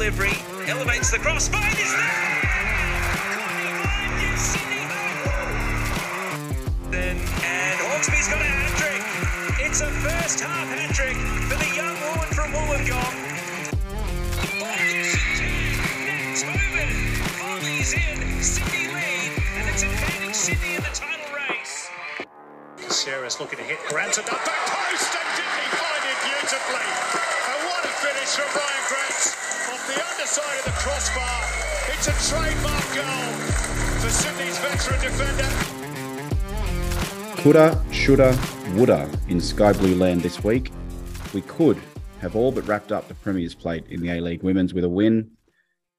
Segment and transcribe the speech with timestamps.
[0.00, 0.32] delivery.
[0.66, 1.46] Elevates the cross.
[1.48, 2.09] Fine is there!
[37.40, 38.38] Coulda, shoulda,
[38.74, 40.70] woulda in Sky Blue Land this week.
[41.32, 41.78] We could
[42.20, 44.90] have all but wrapped up the Premier's plate in the A League Women's with a
[44.90, 45.30] win.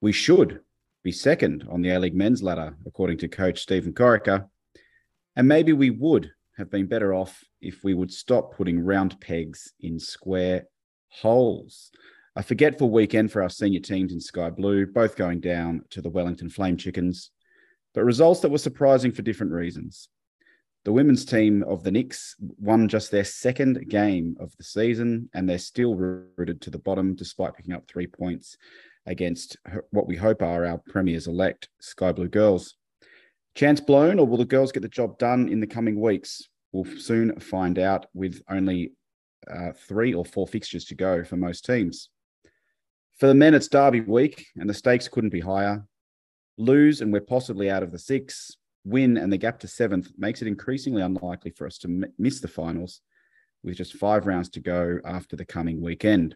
[0.02, 0.60] We should
[1.02, 4.50] be second on the A League Men's ladder, according to coach Stephen Corica.
[5.36, 9.74] And maybe we would have been better off if we would stop putting round pegs
[9.80, 10.66] in square
[11.08, 11.90] holes.
[12.36, 16.10] A forgetful weekend for our senior teams in Sky Blue, both going down to the
[16.12, 17.32] Wellington Flame Chickens,
[17.96, 20.08] but results that were surprising for different reasons.
[20.84, 25.48] The women's team of the Nix won just their second game of the season, and
[25.48, 28.58] they're still rooted to the bottom despite picking up three points
[29.06, 29.58] against
[29.92, 32.78] what we hope are our premiers elect, Sky Blue Girls.
[33.54, 36.48] Chance blown, or will the girls get the job done in the coming weeks?
[36.72, 38.94] We'll soon find out with only
[39.52, 42.10] uh, three or four fixtures to go for most teams.
[43.20, 45.86] For the men, it's Derby week, and the stakes couldn't be higher.
[46.58, 48.58] Lose, and we're possibly out of the six.
[48.84, 52.40] Win, and the gap to seventh makes it increasingly unlikely for us to m- miss
[52.40, 53.02] the finals
[53.64, 56.36] with just five rounds to go after the coming weekend.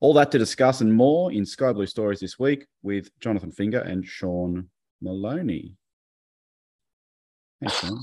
[0.00, 3.80] All that to discuss and more in Sky Blue Stories this week with Jonathan Finger
[3.80, 4.70] and Sean
[5.02, 5.74] Maloney.
[7.60, 7.98] Hey, Sean.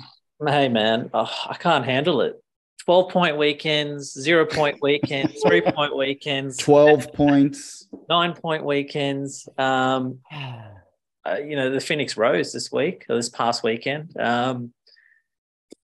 [0.46, 2.42] Hey man, oh, I can't handle it.
[2.84, 7.88] 12 point weekends, zero point weekends, three point weekends, 12 points.
[8.10, 9.48] nine point weekends.
[9.58, 10.20] Um,
[11.26, 14.16] uh, you know, the Phoenix Rose this week, or this past weekend.
[14.20, 14.74] Um,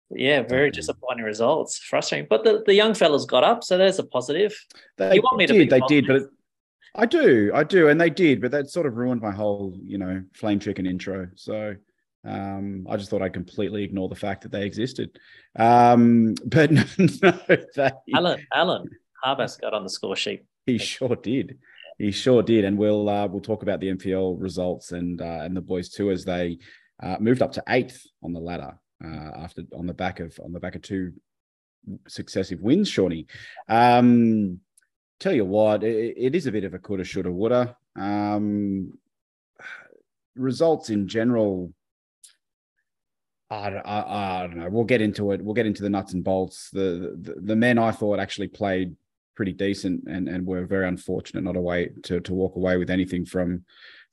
[0.09, 1.79] yeah, very disappointing results.
[1.79, 2.27] Frustrating.
[2.29, 4.55] But the, the young fellas got up, so there's a positive.
[4.97, 6.23] They You want me to did, be they did, but
[6.95, 9.97] I do, I do, and they did, but that sort of ruined my whole, you
[9.97, 11.27] know, flame chicken intro.
[11.35, 11.75] So
[12.25, 15.19] um, I just thought I'd completely ignore the fact that they existed.
[15.57, 17.39] Um, but no,
[17.75, 18.89] they, Alan, Alan
[19.23, 20.43] Harbas got on the score sheet.
[20.65, 21.59] He sure did.
[21.97, 25.55] He sure did, and we'll uh, we'll talk about the NPL results and uh, and
[25.55, 26.59] the boys too as they
[27.01, 30.53] uh, moved up to eighth on the ladder uh, after on the back of on
[30.53, 31.13] the back of two
[32.07, 32.87] successive wins.
[32.87, 33.25] Shawnee,
[33.67, 34.59] um,
[35.19, 37.75] tell you what, it, it is a bit of a coulda, shoulda, woulda.
[37.95, 38.93] Um,
[40.35, 41.73] results in general.
[43.49, 44.69] I, I, I don't know.
[44.69, 45.41] We'll get into it.
[45.41, 46.69] We'll get into the nuts and bolts.
[46.71, 48.95] The, the the men I thought actually played
[49.37, 53.23] pretty decent and and were very unfortunate not away to to walk away with anything
[53.23, 53.63] from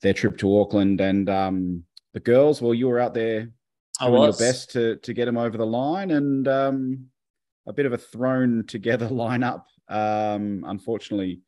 [0.01, 1.01] their trip to Auckland.
[1.01, 3.49] And um, the girls, well, you were out there
[3.99, 4.39] I doing was.
[4.39, 7.05] your best to to get them over the line, and um,
[7.67, 9.63] a bit of a thrown together lineup.
[9.89, 11.41] Um, unfortunately,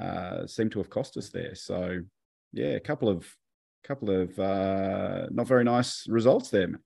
[0.00, 1.54] uh, seemed to have cost us there.
[1.54, 2.00] So
[2.52, 3.26] yeah, a couple of
[3.84, 6.78] couple of uh, not very nice results there.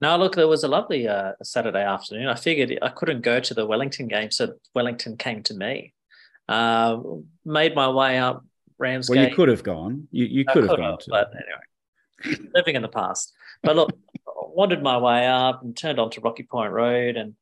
[0.00, 2.28] No, look, there was a lovely uh, Saturday afternoon.
[2.28, 5.92] I figured I couldn't go to the Wellington game, so Wellington came to me.
[6.48, 7.00] Uh,
[7.44, 8.44] made my way up
[8.78, 9.16] Ramsgate.
[9.16, 10.08] Well, you could have gone.
[10.10, 11.10] You you I could have could gone have, to.
[11.10, 11.30] but
[12.24, 13.32] anyway, living in the past.
[13.62, 13.90] But look,
[14.26, 17.34] wandered my way up and turned onto Rocky Point Road, and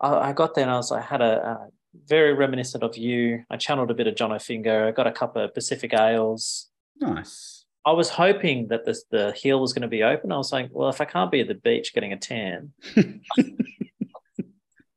[0.00, 1.68] I, I got there and I was I had a, a
[2.06, 3.44] very reminiscent of you.
[3.50, 4.86] I channeled a bit of John O'Finger.
[4.86, 6.68] I got a couple of Pacific Ales.
[7.00, 7.64] Nice.
[7.84, 10.32] I was hoping that this, the hill was going to be open.
[10.32, 12.72] I was like, well, if I can't be at the beach getting a tan,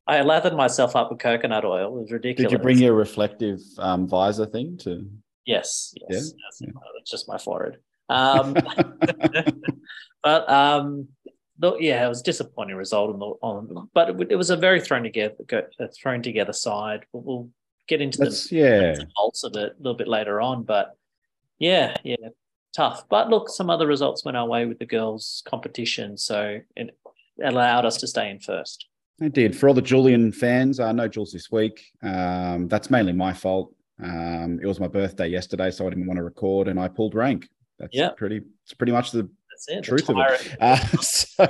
[0.07, 1.95] I lathered myself up with coconut oil.
[1.95, 2.51] It was ridiculous.
[2.51, 5.09] Did you bring your reflective um, visor thing to?
[5.45, 6.33] Yes, yes.
[6.59, 6.67] Yeah?
[6.73, 6.73] yes.
[6.99, 7.77] It's just my forehead.
[8.09, 8.53] Um,
[10.23, 11.07] but um,
[11.79, 14.81] yeah, it was a disappointing result on the on, but it, it was a very
[14.81, 15.67] thrown together go-
[16.01, 17.05] thrown together side.
[17.13, 17.49] We'll, we'll
[17.87, 18.81] get into That's the yeah.
[18.99, 20.97] and bolts of it a little bit later on, but
[21.59, 22.17] yeah, yeah,
[22.73, 23.07] tough.
[23.09, 26.97] But look, some other results went our way with the girls' competition, so it
[27.43, 28.87] allowed us to stay in first.
[29.21, 29.55] I did.
[29.55, 31.85] For all the Julian fans, uh, no Jules this week.
[32.01, 33.73] Um, that's mainly my fault.
[34.03, 37.15] Um, it was my birthday yesterday, so I didn't want to record, and I pulled
[37.15, 37.47] rank.
[37.79, 38.09] That's Yeah.
[38.09, 38.41] pretty.
[38.63, 39.29] It's pretty much the
[39.67, 39.83] it.
[39.83, 40.57] truth of it.
[40.61, 41.47] Uh, so,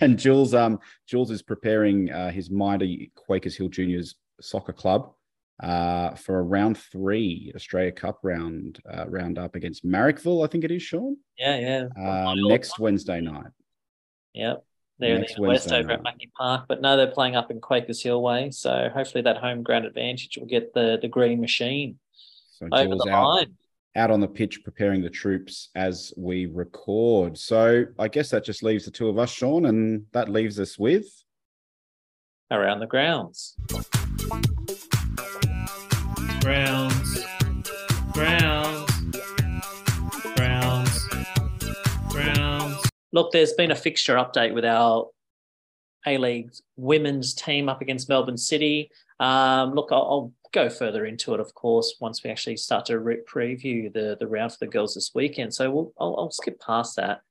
[0.00, 5.12] and Jules, um, Jules is preparing uh, his mighty Quakers Hill Juniors soccer club
[5.62, 10.44] uh, for a round three Australia Cup round uh, round up against Marrickville.
[10.44, 11.58] I think it is Sean Yeah,
[11.96, 12.28] yeah.
[12.28, 13.50] uh, next Wednesday night.
[14.34, 14.64] Yep.
[15.00, 16.02] They're in the west over at night.
[16.02, 18.50] Mackey Park, but no, they're playing up in Quakers Hill Way.
[18.50, 21.98] So hopefully that home ground advantage will get the the green machine.
[22.58, 23.54] So over Jules the out, line.
[23.94, 27.38] out on the pitch preparing the troops as we record.
[27.38, 30.76] So I guess that just leaves the two of us, Sean, and that leaves us
[30.76, 31.06] with
[32.50, 33.56] around the grounds.
[43.12, 45.08] Look, there's been a fixture update with our
[46.06, 48.90] A League women's team up against Melbourne City.
[49.18, 52.98] Um, look, I'll, I'll go further into it, of course, once we actually start to
[52.98, 55.52] re- preview the the round for the girls this weekend.
[55.52, 57.22] So we'll, I'll, I'll skip past that,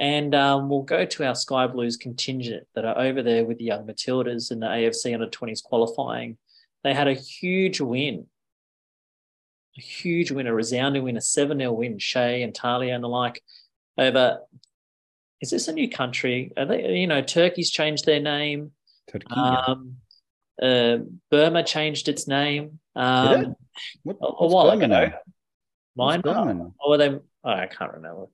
[0.00, 3.64] and um, we'll go to our Sky Blues contingent that are over there with the
[3.64, 6.38] young Matildas in the AFC under 20s qualifying.
[6.82, 8.26] They had a huge win,
[9.76, 13.08] a huge win, a resounding win, a 7 0 win, Shea and Talia and the
[13.08, 13.42] like
[13.98, 14.40] over.
[15.40, 16.52] Is this a new country?
[16.56, 18.72] Are they, you know, Turkey's changed their name.
[19.10, 19.26] Turkey.
[19.30, 19.96] Um,
[20.62, 20.98] uh,
[21.30, 22.78] Burma changed its name.
[22.96, 23.56] Um, Did it?
[24.04, 25.12] What, a- while Burma ago.
[25.96, 27.08] Mine, or were they?
[27.08, 28.26] Oh, I can't remember.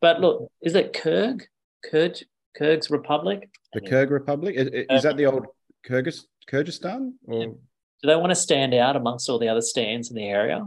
[0.00, 1.42] But look, is it Kyrg?
[1.90, 2.22] Kyrg?
[2.58, 3.48] Kyrgyz Republic?
[3.72, 4.54] The Kyrgyz Republic?
[4.56, 5.46] Is, is that the old
[5.86, 7.12] Kyrgyz, Kyrgyzstan?
[7.26, 7.46] Or.
[7.46, 10.66] Do they want to stand out amongst all the other stands in the area?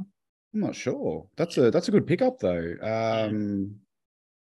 [0.54, 1.28] I'm not sure.
[1.38, 2.76] That's a that's a good pickup though.
[2.82, 3.76] Um,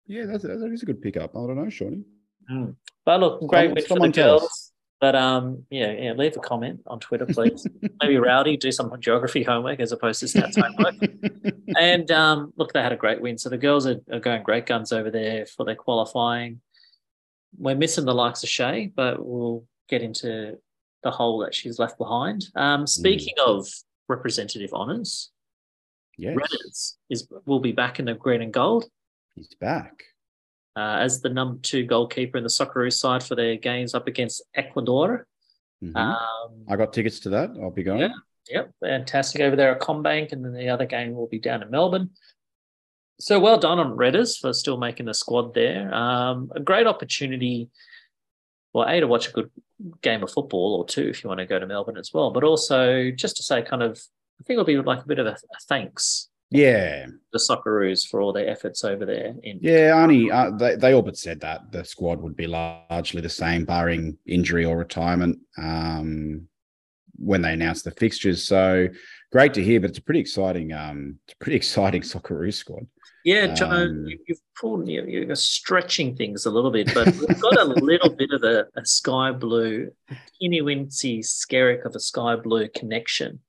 [0.08, 1.36] yeah, that's that is a good pickup.
[1.36, 2.04] I don't know, Shawnee.
[2.52, 2.76] Mm.
[3.06, 4.42] But look, great Someone- win for the someone tell us.
[4.42, 4.68] girls.
[5.00, 7.66] But um, yeah, yeah, leave a comment on Twitter, please.
[8.02, 10.96] Maybe Rowdy do some geography homework as opposed to stats homework.
[11.80, 13.38] And um, look, they had a great win.
[13.38, 16.60] So the girls are, are going great guns over there for their qualifying.
[17.58, 20.58] We're missing the likes of Shay, but we'll get into
[21.02, 22.46] the hole that she's left behind.
[22.56, 23.68] Um, speaking of
[24.10, 25.32] representative honours,
[26.18, 28.86] yes, Redders is will be back in the green and gold
[29.36, 30.04] he's back.
[30.76, 34.44] uh, as the number two goalkeeper in the Socceroos side for their games up against
[34.56, 35.28] Ecuador.
[35.84, 35.96] Mhm.
[35.96, 37.52] Um, I got tickets to that.
[37.62, 38.02] I'll be going.
[38.02, 38.14] yeah.
[38.50, 41.70] Yep, fantastic over there at CommBank, and then the other game will be down in
[41.70, 42.10] Melbourne.
[43.20, 45.94] So well done on Redders for still making the squad there.
[45.94, 47.70] Um, a great opportunity,
[48.74, 49.52] well, a to watch a good
[50.02, 52.44] game of football, or two if you want to go to Melbourne as well, but
[52.44, 54.02] also just to say, kind of,
[54.42, 58.22] I think it'll be like a bit of a, a thanks Yeah, the Socceroos for
[58.22, 59.36] all their efforts over there.
[59.44, 59.92] In yeah.
[59.92, 63.66] Arnie, uh, they they all but said that the squad would be largely the same,
[63.66, 65.40] barring injury or retirement.
[65.58, 66.48] Um,
[67.18, 68.88] when they announced the fixtures, so
[69.32, 69.80] great to hear.
[69.80, 72.88] But it's a pretty exciting, um, it's a pretty exciting Socceroos squad.
[73.24, 77.40] Yeah, John, Um, you, you've pulled you, you're stretching things a little bit, but we've
[77.40, 79.92] got a little bit of a, a sky blue,
[80.42, 83.40] wincy skerrick of a sky blue connection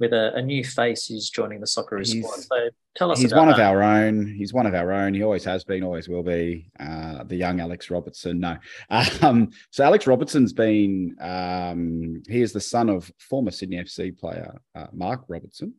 [0.00, 2.40] with a, a new face who's joining the Socceroos He's- squad.
[2.40, 4.26] So tell us He's one of our own.
[4.26, 5.14] He's one of our own.
[5.14, 6.70] He always has been, always will be.
[6.80, 8.40] Uh, the young Alex Robertson.
[8.40, 8.56] No.
[9.22, 11.14] Um, so Alex Robertson's been.
[11.20, 15.74] Um, he is the son of former Sydney FC player uh, Mark Robertson,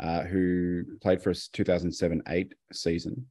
[0.00, 3.26] uh, who played for us 2007-8 season,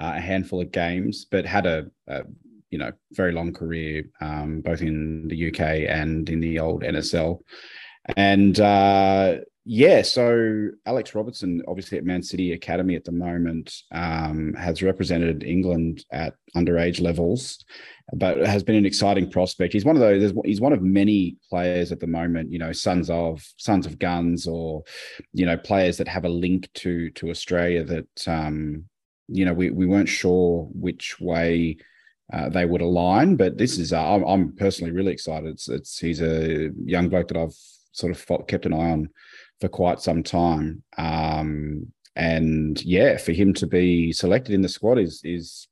[0.00, 2.22] uh, a handful of games, but had a, a
[2.70, 7.40] you know very long career um, both in the UK and in the old NSL.
[8.16, 9.36] And uh,
[9.68, 15.42] yeah, so Alex Robertson, obviously at Man City Academy at the moment, um, has represented
[15.42, 17.64] England at underage levels,
[18.12, 19.72] but has been an exciting prospect.
[19.72, 20.32] He's one of those.
[20.44, 22.52] He's one of many players at the moment.
[22.52, 24.84] You know, sons of sons of guns, or
[25.32, 27.82] you know, players that have a link to to Australia.
[27.82, 28.84] That um,
[29.26, 31.78] you know, we we weren't sure which way.
[32.32, 35.48] Uh, they would align, but this is uh, I'm, I'm personally really excited.
[35.48, 37.54] It's, it's he's a young bloke that I've
[37.96, 39.08] sort of kept an eye on
[39.60, 40.82] for quite some time.
[40.98, 45.68] Um, and yeah, for him to be selected in the squad is is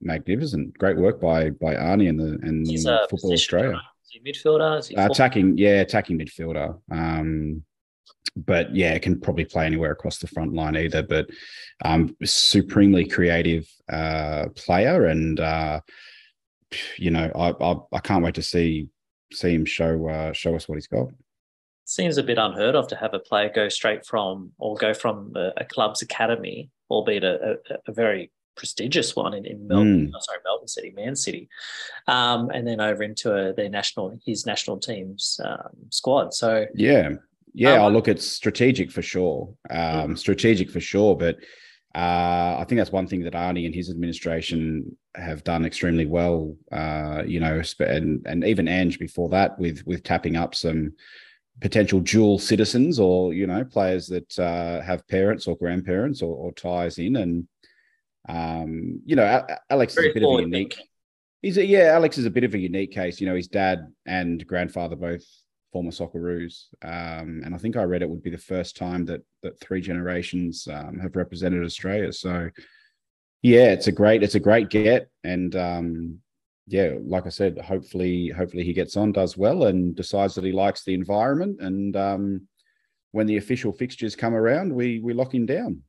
[0.00, 0.76] magnificent.
[0.78, 3.80] Great work by by Arnie and the and He's Football Australia.
[4.04, 4.98] Is he midfielder?
[4.98, 6.78] Uh, attacking, yeah, attacking midfielder.
[6.90, 7.62] Um,
[8.36, 11.02] but yeah, can probably play anywhere across the front line either.
[11.02, 11.28] But
[11.84, 15.80] um, supremely creative uh, player, and uh,
[16.96, 18.88] you know, I, I I can't wait to see
[19.32, 21.08] see him show uh, show us what he's got.
[21.84, 25.32] Seems a bit unheard of to have a player go straight from or go from
[25.36, 30.12] a, a club's academy, albeit a, a, a very prestigious one in, in Melbourne, Mm.
[30.14, 31.48] oh, sorry, Melbourne City, Man City,
[32.06, 36.34] um, and then over into a, their national his national team's um, squad.
[36.34, 37.10] So Yeah.
[37.54, 37.74] Yeah.
[37.74, 39.54] Um, I'll look, it's strategic for sure.
[39.70, 41.16] Um, strategic for sure.
[41.16, 41.36] But
[41.94, 46.56] uh, I think that's one thing that Arnie and his administration have done extremely well.
[46.70, 50.94] Uh, you know, and, and even Ange before that with, with tapping up some
[51.60, 56.52] potential dual citizens or, you know, players that uh, have parents or grandparents or, or
[56.52, 57.16] ties in.
[57.16, 57.48] And,
[58.28, 60.76] um, you know, Alex is a bit of a unique.
[61.42, 63.20] He's a, yeah, Alex is a bit of a unique case.
[63.20, 65.24] You know, his dad and grandfather both
[65.72, 66.66] former Socceroos.
[66.82, 69.80] Um, and I think I read it would be the first time that that three
[69.80, 72.12] generations um, have represented Australia.
[72.12, 72.50] So
[73.40, 76.18] yeah, it's a great it's a great get, and um,
[76.66, 80.52] yeah, like I said, hopefully hopefully he gets on, does well, and decides that he
[80.52, 81.60] likes the environment.
[81.60, 82.48] And um,
[83.10, 85.82] when the official fixtures come around, we we lock him down.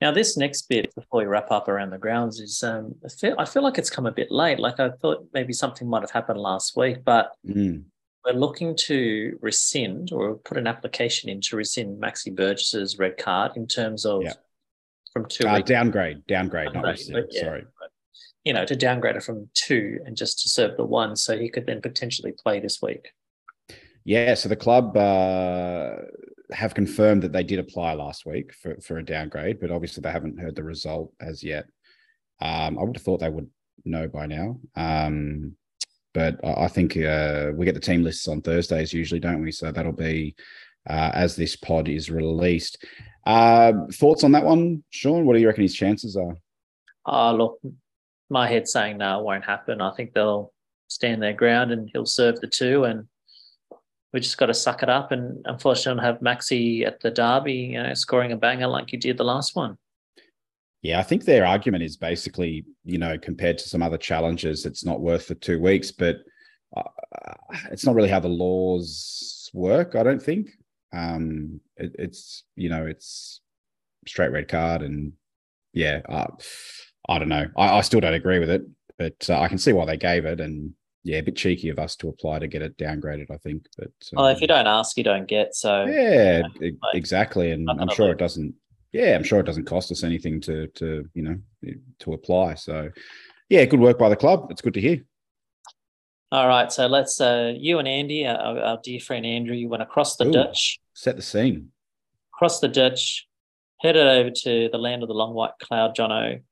[0.00, 3.36] Now, this next bit before we wrap up around the grounds is um, I feel
[3.38, 4.58] I feel like it's come a bit late.
[4.58, 7.84] Like I thought maybe something might have happened last week, but Mm.
[8.24, 13.52] we're looking to rescind or put an application in to rescind Maxi Burgess's red card
[13.56, 14.32] in terms of Yeah.
[15.12, 17.40] from two Uh, weeks, downgrade, downgrade, not rescind, yeah.
[17.42, 17.64] Sorry.
[18.44, 21.48] You know, to downgrade it from two and just to serve the one, so he
[21.48, 23.12] could then potentially play this week.
[24.04, 25.94] Yeah, so the club uh,
[26.50, 30.10] have confirmed that they did apply last week for, for a downgrade, but obviously they
[30.10, 31.66] haven't heard the result as yet.
[32.40, 33.48] Um, I would have thought they would
[33.84, 34.58] know by now.
[34.74, 35.56] Um,
[36.14, 39.52] but I I think uh, we get the team lists on Thursdays usually, don't we?
[39.52, 40.34] So that'll be
[40.88, 42.84] uh, as this pod is released.
[43.24, 45.24] Uh, thoughts on that one, Sean?
[45.24, 46.36] What do you reckon his chances are?
[47.06, 47.60] Oh, look,
[48.32, 49.80] my head saying no, it won't happen.
[49.80, 50.52] I think they'll
[50.88, 52.84] stand their ground and he'll serve the two.
[52.84, 53.06] And
[54.12, 57.82] we just got to suck it up and unfortunately have Maxi at the derby, you
[57.82, 59.76] know, scoring a banger like he did the last one.
[60.82, 64.84] Yeah, I think their argument is basically, you know, compared to some other challenges, it's
[64.84, 66.16] not worth the two weeks, but
[66.76, 66.82] uh,
[67.70, 69.94] it's not really how the laws work.
[69.94, 70.48] I don't think
[70.92, 73.40] um, it, it's, you know, it's
[74.08, 75.12] straight red card, and
[75.72, 76.26] yeah, uh,
[77.08, 77.46] I don't know.
[77.56, 78.62] I, I still don't agree with it,
[78.98, 81.78] but uh, I can see why they gave it, and yeah, a bit cheeky of
[81.78, 83.30] us to apply to get it downgraded.
[83.30, 85.54] I think, but Well, if um, you don't ask, you don't get.
[85.54, 88.54] So yeah, you e- like, exactly, and I'm sure it doesn't.
[88.92, 92.54] Yeah, I'm sure it doesn't cost us anything to to you know to apply.
[92.54, 92.90] So,
[93.48, 94.48] yeah, good work by the club.
[94.50, 95.02] It's good to hear.
[96.30, 99.82] all right, so let's uh, you and Andy, our, our dear friend Andrew, you went
[99.82, 100.32] across the Ooh.
[100.32, 101.70] Dutch, Set the scene.
[102.34, 103.26] across the Dutch,
[103.80, 106.42] headed over to the land of the long white cloud, Jono.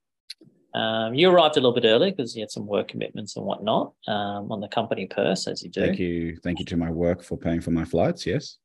[0.75, 3.93] Um, you arrived a little bit early because you had some work commitments and whatnot
[4.07, 5.81] um, on the company purse, as you do.
[5.87, 8.27] Thank you, thank you to my work for paying for my flights.
[8.27, 8.57] Yes.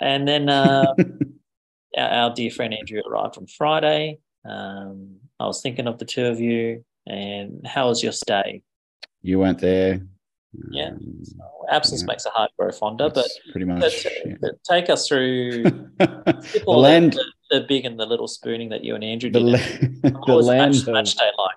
[0.00, 0.94] And then uh,
[1.96, 4.18] our, our dear friend Andrew arrived on Friday.
[4.48, 6.84] Um, I was thinking of the two of you.
[7.06, 8.62] And how was your stay?
[9.22, 10.00] you weren't there.
[10.70, 10.88] Yeah.
[10.90, 11.22] Um,
[11.70, 12.06] Absence Yeah.
[12.06, 13.80] makes a heart grow fonder, but pretty much.
[13.80, 14.34] but, yeah.
[14.40, 15.62] but take us through
[15.98, 19.46] the land, the, the big and the little spooning that you and Andrew the, did.
[19.46, 21.56] la- the land, match, of, match day like?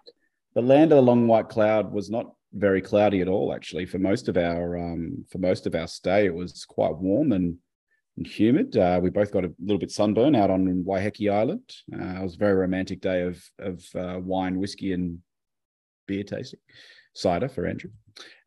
[0.54, 3.54] the land of the long white cloud was not very cloudy at all.
[3.54, 7.32] Actually, for most of our um, for most of our stay, it was quite warm
[7.32, 7.58] and,
[8.18, 8.78] and humid.
[8.78, 11.74] Uh, we both got a little bit sunburn out on Waiheke Island.
[11.94, 15.20] Uh, it was a very romantic day of of uh, wine, whiskey, and
[16.08, 16.60] beer tasting,
[17.14, 17.92] cider for Andrew.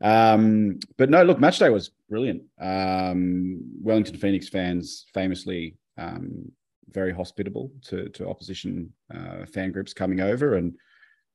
[0.01, 2.43] Um, but no, look, match day was brilliant.
[2.61, 6.53] Um, Wellington Phoenix fans famously um,
[6.93, 10.75] very hospitable to to opposition uh, fan groups coming over, and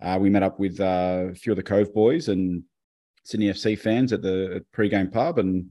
[0.01, 2.63] uh, we met up with uh, a few of the Cove boys and
[3.23, 5.69] Sydney FC fans at the at pre-game pub and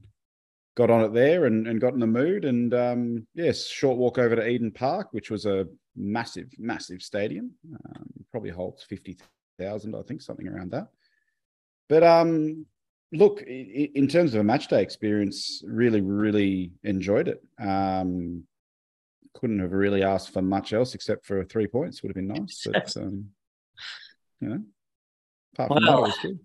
[0.75, 2.45] got on it there and, and got in the mood.
[2.45, 7.51] And um, yes, short walk over to Eden Park, which was a massive, massive stadium.
[7.73, 9.17] Um, probably holds fifty
[9.59, 10.87] thousand, I think, something around that.
[11.89, 12.65] But um,
[13.11, 17.43] look, in terms of a match day experience, really, really enjoyed it.
[17.59, 18.43] Um,
[19.33, 22.01] couldn't have really asked for much else except for three points.
[22.01, 23.29] Would have been nice, but um,
[24.39, 24.63] you know,
[25.53, 26.39] apart from that, it was good.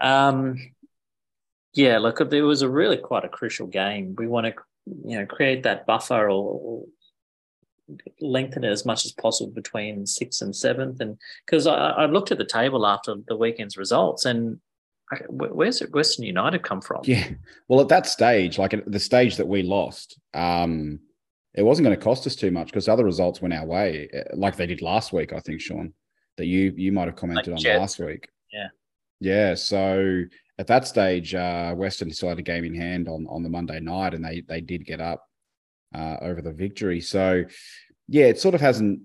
[0.00, 0.58] Um,
[1.74, 4.14] yeah, look, it was a really quite a crucial game.
[4.16, 4.54] We want to,
[5.04, 6.84] you know, create that buffer or, or
[8.20, 11.00] lengthen it as much as possible between sixth and seventh.
[11.00, 14.60] And because I, I looked at the table after the weekend's results, and
[15.10, 17.02] I, where's Western United come from?
[17.04, 17.28] Yeah.
[17.68, 21.00] Well, at that stage, like at the stage that we lost, um,
[21.54, 24.24] it wasn't going to cost us too much because other results went our way, eh,
[24.34, 25.32] like they did last week.
[25.32, 25.92] I think, Sean,
[26.36, 27.80] that you you might have commented Like on Jets.
[27.80, 28.28] last week.
[28.52, 28.68] Yeah.
[29.20, 29.54] Yeah.
[29.54, 30.22] So
[30.58, 33.80] at that stage, uh, Western still had a game in hand on on the Monday
[33.80, 35.24] night, and they they did get up
[35.94, 37.00] uh, over the victory.
[37.00, 37.44] So
[38.08, 39.00] yeah, it sort of hasn't.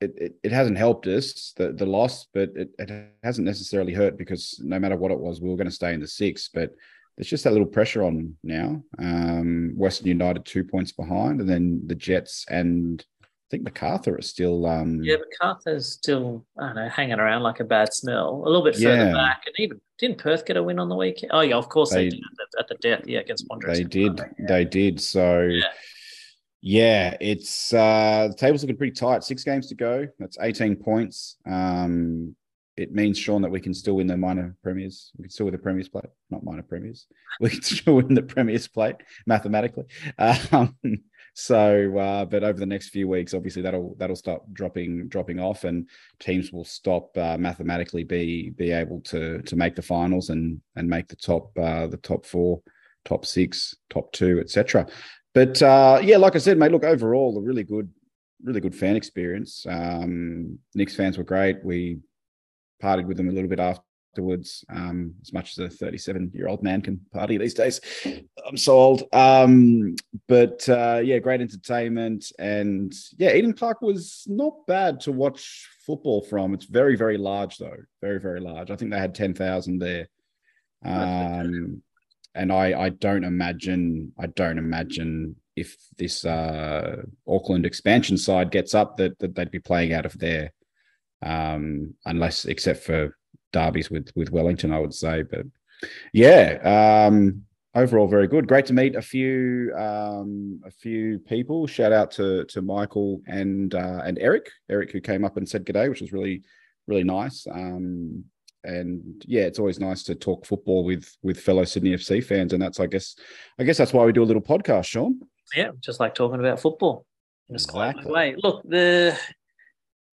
[0.00, 2.90] It, it, it hasn't helped us the the loss, but it, it
[3.22, 6.00] hasn't necessarily hurt because no matter what it was, we were going to stay in
[6.00, 6.50] the six.
[6.52, 6.72] But
[7.16, 8.82] there's just that little pressure on now.
[8.98, 14.22] Um, Western United two points behind, and then the Jets and I think Macarthur are
[14.22, 14.66] still.
[14.66, 18.42] Um, Yeah, but Carter's still, I don't know, hanging around like a bad smell.
[18.44, 19.12] A little bit further Yeah.
[19.12, 21.30] back, and even didn't Perth get a win on the weekend?
[21.32, 23.78] Oh yeah, of course they, They- did at the, at the death, yeah, against Wanderers.
[23.78, 25.00] they did, they did.
[25.00, 25.42] So.
[25.42, 25.66] Yeah.
[26.66, 29.22] Yeah, it's uh the table's looking pretty tight.
[29.22, 30.08] Six games to go.
[30.18, 31.36] That's 18 points.
[31.44, 32.34] Um
[32.76, 35.12] it means Sean that we can still win the minor premiers.
[35.16, 37.06] We can still win the premiers plate, not minor premiers.
[37.40, 39.84] We can still win the premiers plate mathematically.
[40.18, 40.76] Um,
[41.34, 45.64] so, uh, but over the next few weeks, obviously that'll that'll start dropping dropping off,
[45.64, 45.88] and
[46.18, 50.88] teams will stop uh, mathematically be be able to to make the finals and and
[50.88, 52.60] make the top uh, the top four,
[53.04, 54.86] top six, top two, etc.
[55.32, 57.88] But uh, yeah, like I said, mate, look overall a really good
[58.42, 59.64] really good fan experience.
[59.68, 61.64] Um, Nix fans were great.
[61.64, 61.98] We
[62.82, 66.62] partied with them a little bit afterwards, um, as much as a 37 year old
[66.62, 67.80] man can party these days.
[68.46, 69.04] I'm sold.
[69.12, 69.96] Um,
[70.28, 72.32] but uh, yeah, great entertainment.
[72.38, 76.54] And yeah, Eden Park was not bad to watch football from.
[76.54, 77.76] It's very, very large, though.
[78.00, 78.70] Very, very large.
[78.70, 80.08] I think they had 10,000 there.
[80.84, 81.82] Um,
[82.34, 88.74] and I, I don't imagine, I don't imagine if this uh, Auckland expansion side gets
[88.74, 90.52] up that, that they'd be playing out of there
[91.24, 93.16] um, unless except for
[93.52, 95.22] derbies with with Wellington, I would say.
[95.22, 95.46] But
[96.12, 97.42] yeah, um,
[97.74, 98.46] overall very good.
[98.46, 101.66] Great to meet a few um, a few people.
[101.66, 105.64] Shout out to to Michael and uh, and Eric, Eric who came up and said
[105.64, 106.42] good day, which was really
[106.86, 107.46] really nice.
[107.50, 108.24] Um,
[108.64, 112.62] and yeah, it's always nice to talk football with with fellow Sydney FC fans, and
[112.62, 113.16] that's I guess
[113.58, 115.20] I guess that's why we do a little podcast, Sean.
[115.54, 117.06] Yeah, just like talking about football.
[117.50, 118.10] In a Exactly.
[118.10, 118.36] way.
[118.42, 119.18] Look, the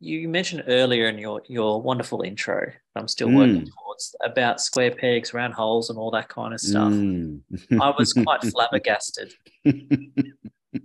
[0.03, 2.72] you mentioned earlier in your your wonderful intro.
[2.96, 6.91] I'm still working towards about square pegs, round holes, and all that kind of stuff.
[6.91, 7.39] Mm.
[7.79, 9.31] I was quite flabbergasted.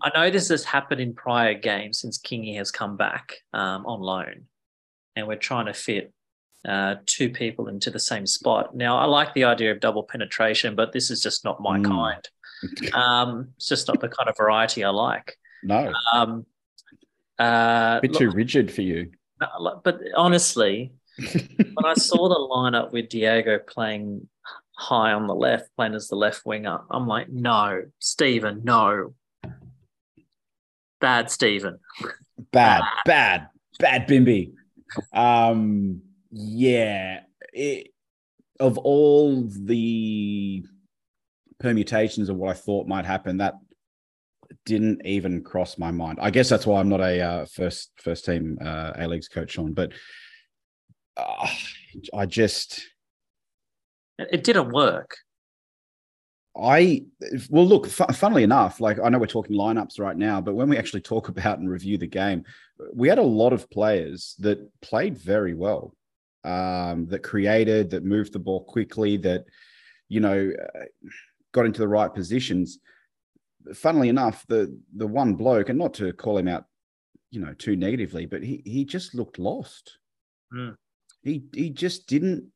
[0.02, 4.00] I know this has happened in prior games since Kingy has come back um, on
[4.00, 4.44] loan,
[5.14, 6.12] and we're trying to fit
[6.68, 8.74] uh, two people into the same spot.
[8.76, 11.84] Now, I like the idea of double penetration, but this is just not my Mm.
[11.86, 12.28] kind.
[12.94, 15.36] Um, it's just not the kind of variety I like.
[15.62, 16.46] no, Um,
[17.38, 19.10] uh, a bit look, too rigid for you.
[19.84, 24.28] but honestly, when I saw the lineup with Diego playing
[24.76, 29.14] high on the left, playing as the left winger, I'm like, no, Stephen, no.
[31.00, 31.78] Bad Stephen.
[32.52, 34.52] bad, bad, bad Bimby.
[35.12, 37.20] Um, yeah,
[37.52, 37.92] it,
[38.58, 40.64] of all the
[41.58, 43.54] permutations of what I thought might happen, that
[44.66, 46.18] didn't even cross my mind.
[46.20, 49.52] I guess that's why I'm not a uh, first first team uh, A Leagues coach
[49.52, 49.72] Sean.
[49.72, 49.92] but
[51.16, 51.48] uh,
[52.12, 52.86] I just
[54.18, 55.16] It didn't work.
[56.60, 57.04] I
[57.48, 57.86] well look.
[57.86, 61.00] Fu- funnily enough, like I know we're talking lineups right now, but when we actually
[61.12, 62.44] talk about and review the game,
[62.92, 65.94] we had a lot of players that played very well,
[66.44, 69.44] um, that created, that moved the ball quickly, that
[70.08, 70.84] you know uh,
[71.52, 72.78] got into the right positions.
[73.74, 76.64] Funnily enough, the the one bloke, and not to call him out,
[77.30, 79.98] you know, too negatively, but he he just looked lost.
[80.52, 80.70] Hmm.
[81.22, 82.52] He he just didn't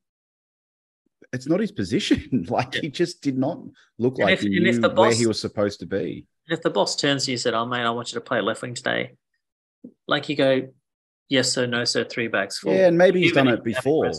[1.32, 2.46] it's not his position.
[2.48, 3.60] like he just did not
[3.98, 6.26] look And like if- he knew the where he was supposed to be.
[6.48, 8.24] And if the boss turns to you and said, Oh, mate, I want you to
[8.24, 9.12] play left wing today,
[10.08, 10.68] like you go,
[11.30, 12.74] Yes, sir, no, sir, three backs full.
[12.74, 14.10] yeah, and maybe he's even done it before.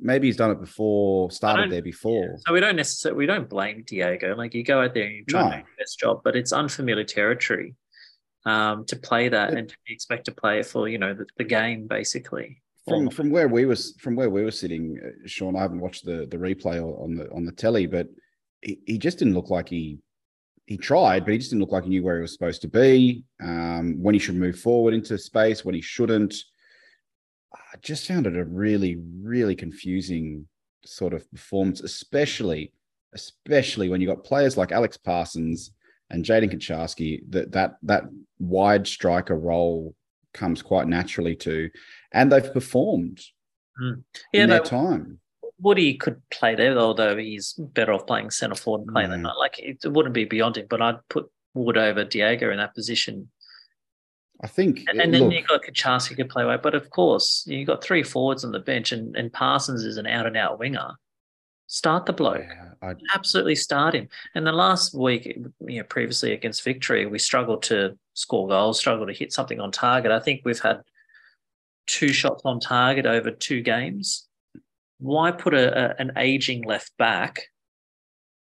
[0.00, 2.36] Maybe he's done it before, started there before.
[2.46, 4.36] So we don't necessarily we don't blame Diego.
[4.36, 5.50] Like you go out there and you try No.
[5.50, 7.74] to make the best job, but it's unfamiliar territory
[8.46, 11.26] um, to play that It- and to expect to play it for you know the,
[11.38, 12.62] the game basically.
[12.88, 15.56] From Or- from where we was from where we were sitting, uh, Sean.
[15.56, 18.06] I haven't watched the the replay on the on the telly, but
[18.62, 19.98] he, he just didn't look like he
[20.66, 22.68] he tried, but he just didn't look like he knew where he was supposed to
[22.68, 23.24] be.
[23.42, 26.32] Um, when he should move forward into space, when he shouldn't.
[27.82, 30.46] Just found it a really really confusing
[30.84, 32.72] sort of performance, especially
[33.12, 35.72] especially when you got players like Alex Parsons
[36.10, 37.20] and Jaden Kucharski.
[37.30, 38.04] That that that
[38.38, 39.94] wide striker role
[40.32, 41.70] comes quite naturally to,
[42.12, 43.20] and they've performed
[43.80, 45.18] yeah, in their time.
[45.58, 49.24] Woody could play there, although he's better off playing centre forward and playing Mm.
[49.24, 49.38] that.
[49.38, 52.74] Like it, it wouldn't be beyond him, but I'd put Wood over Diego in that
[52.74, 53.30] position.
[54.42, 54.84] I think.
[54.88, 57.82] And, and then look, you got Kucharski could play away, but of course you've got
[57.84, 60.92] three forwards on the bench, and, and Parsons is an out and out winger.
[61.66, 62.42] Start the bloke.
[62.48, 64.08] yeah, I, absolutely start him.
[64.34, 69.08] And the last week, you know, previously against Victory, we struggled to score goals, struggled
[69.08, 70.10] to hit something on target.
[70.10, 70.80] I think we've had
[71.86, 74.26] two shots on target over two games.
[74.98, 77.42] Why put a, a an aging left back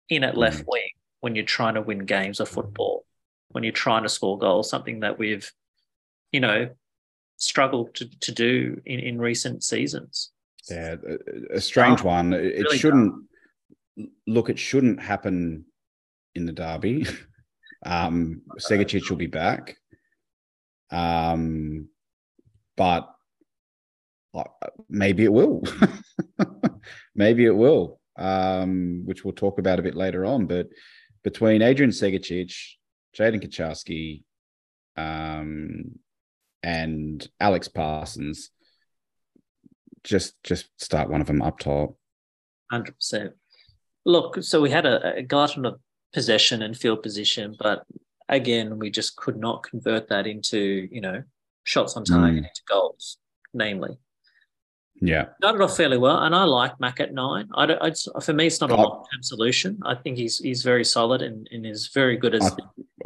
[0.08, 0.68] in at left Mm.
[0.68, 3.04] wing when you're trying to win games of football,
[3.48, 5.50] when you're trying to score goals, something that we've,
[6.32, 6.68] you know,
[7.36, 10.30] struggled to, to do in, in recent seasons.
[10.70, 12.06] yeah, a, a strange Dumb.
[12.06, 12.32] one.
[12.32, 13.14] It, Really shouldn't
[14.26, 14.50] look.
[14.50, 15.64] It shouldn't happen
[16.34, 17.06] in the derby.
[17.86, 19.76] um, Segecic will be back.
[20.90, 21.88] Um,
[22.76, 23.10] but
[24.34, 24.44] uh,
[24.88, 25.62] maybe it will.
[27.14, 30.46] maybe it will, um, which we'll talk about a bit later on.
[30.46, 30.68] But
[31.24, 32.54] between Adrian Segecic,
[33.16, 34.22] Jaden Kucharski,
[34.96, 35.98] um,
[36.66, 38.50] and Alex Parsons,
[40.02, 41.96] just just start one of them up top.
[42.70, 43.32] Hundred percent.
[44.04, 45.80] Look, so we had a, a glut of
[46.12, 47.84] possession and field position, but
[48.28, 51.22] again, we just could not convert that into you know
[51.62, 52.48] shots on target Mm.
[52.48, 53.18] into goals,
[53.54, 53.96] namely.
[55.02, 57.48] Yeah, Started off fairly well, and I like Mak at nine.
[57.54, 59.78] I don't, I, for me, it's not a long term solution.
[59.84, 62.56] I think he's he's very solid and, and is very good as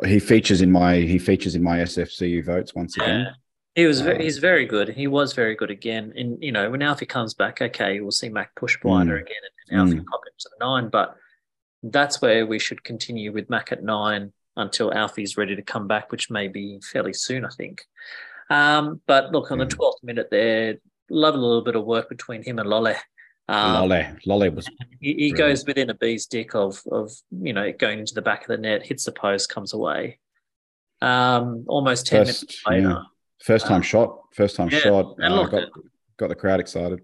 [0.07, 3.35] he features in my he features in my SFCU votes once again.
[3.75, 4.89] He was very, Uh, he's very good.
[4.89, 6.13] He was very good again.
[6.17, 9.23] And you know, now if he comes back, okay, we'll see Mak push wider Mm.
[9.23, 10.07] again and Alfie Mm.
[10.07, 10.89] pop into the nine.
[10.89, 11.17] But
[11.83, 16.11] that's where we should continue with Mak at nine until Alfie's ready to come back,
[16.11, 17.87] which may be fairly soon, I think.
[18.51, 19.71] Um, but look, on the Mm.
[19.71, 20.79] twelfth minute there,
[21.09, 22.97] love a little bit of work between him and Lolley.
[23.49, 24.69] Um, Lolley, Lolley was
[25.01, 28.43] he, he goes within a bee's dick of of you know going into the back
[28.43, 30.19] of the net, hits the post, comes away.
[31.01, 32.89] Um, almost ten minutes later.
[32.89, 33.03] yeah,
[33.43, 35.15] first time Um, shot, first time yeah, shot.
[35.19, 35.69] and uh, got
[36.19, 37.01] got the crowd excited.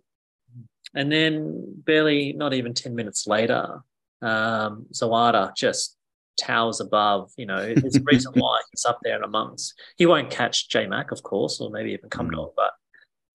[0.95, 3.81] And then barely, not even 10 minutes later,
[4.23, 5.97] um, Zawada just
[6.41, 7.33] towers above.
[7.37, 9.75] You know, there's a reason why he's up there and amongst.
[9.97, 12.13] He won't catch J Mac, of course, or maybe even Mm.
[12.31, 12.73] Cumnor, but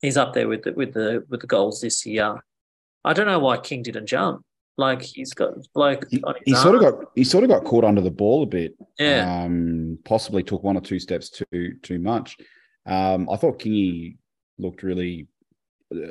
[0.02, 2.44] he's up there with the, with the with the goals this year.
[3.04, 4.44] I don't know why King didn't jump.
[4.78, 8.02] Like he's got bloke He, he sort of got he sort of got caught under
[8.02, 8.74] the ball a bit.
[8.98, 9.44] yeah.
[9.44, 12.38] Um, possibly took one or two steps too too much.
[12.86, 14.18] Um, I thought Kingy
[14.58, 15.28] looked really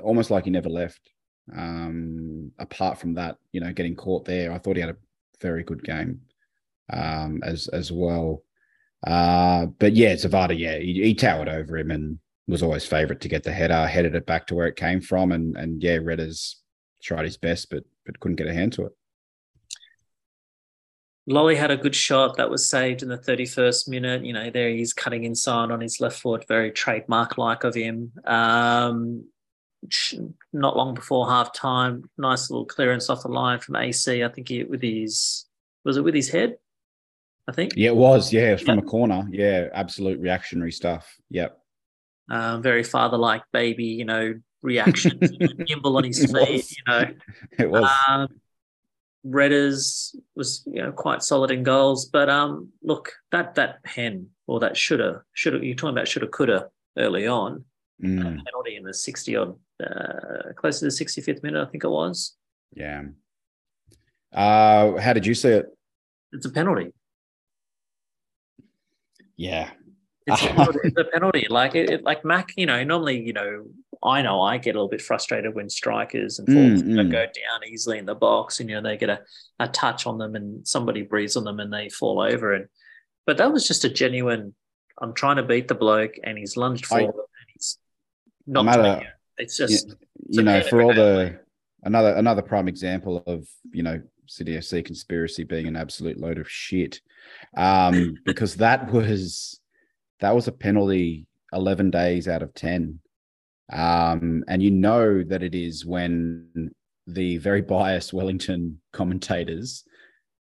[0.02, 1.00] almost like he never left.
[1.56, 4.96] Um, apart from that, you know, getting caught there, I thought he had a
[5.40, 6.20] very good game
[6.92, 8.42] um, as as well.
[9.06, 13.28] Uh, but yeah, Zawada, yeah, he, he towered over him and was always favourite to
[13.28, 16.56] get the header, headed it back to where it came from, and and yeah, Redders
[17.02, 18.92] tried his best, but but couldn't get a hand to it.
[21.30, 24.24] Lolley had a good shot that was saved in the 31st minute.
[24.24, 28.12] You know, there he's cutting inside on his left foot, very trademark like of him.
[28.24, 29.26] Um,
[30.52, 34.22] not long before half time, nice little clearance off the line from AC.
[34.22, 35.46] I think he with his
[35.84, 36.56] was it with his head?
[37.48, 37.72] I think.
[37.76, 38.32] Yeah, it was.
[38.32, 39.26] Yeah, it was from a corner.
[39.30, 41.16] Yeah, absolute reactionary stuff.
[41.30, 41.58] Yep.
[42.30, 45.18] Um, very father like baby, you know, reaction,
[45.68, 46.70] nimble on his It feet, was.
[46.76, 47.04] you know.
[47.58, 47.90] It was.
[48.08, 48.28] Um,
[49.26, 54.58] Redders was you know quite solid in goals, but um, look that that pen or
[54.60, 57.64] that shoulda shoulda you're talking about shoulda coulda early on
[58.02, 59.54] Mm, penalty in the sixty odd
[59.84, 62.34] uh, close to the sixty fifth minute I think it was.
[62.74, 63.02] yeah.
[64.32, 65.66] Uh, how did you see it?
[66.32, 66.92] It's a penalty.
[69.36, 69.70] Yeah.
[70.26, 70.78] It's a penalty.
[70.84, 71.46] It's a penalty.
[71.50, 73.64] Like it, it- like Mak, you know, normally, you know,
[74.02, 77.04] I know I get a little bit frustrated when strikers and Mm, forwards you know,
[77.04, 77.10] mm.
[77.10, 79.20] go down easily in the box and you know they get a,
[79.58, 82.54] a touch on them and somebody breathes on them and they fall over.
[82.54, 82.66] And
[83.26, 84.54] but that was just a genuine
[85.02, 87.78] I'm trying to beat the bloke and he's lunged I- forward and he's
[88.46, 89.06] not I'm at doing a- it.
[89.38, 89.94] It's just
[90.28, 91.38] you a know, for all the
[91.82, 96.48] another another prime example of you know City FC conspiracy being an absolute load of
[96.50, 97.00] shit,
[97.56, 99.60] um, because that was
[100.20, 103.00] that was a penalty eleven days out of ten,
[103.72, 106.70] um, and you know that it is when
[107.06, 109.84] the very biased Wellington commentators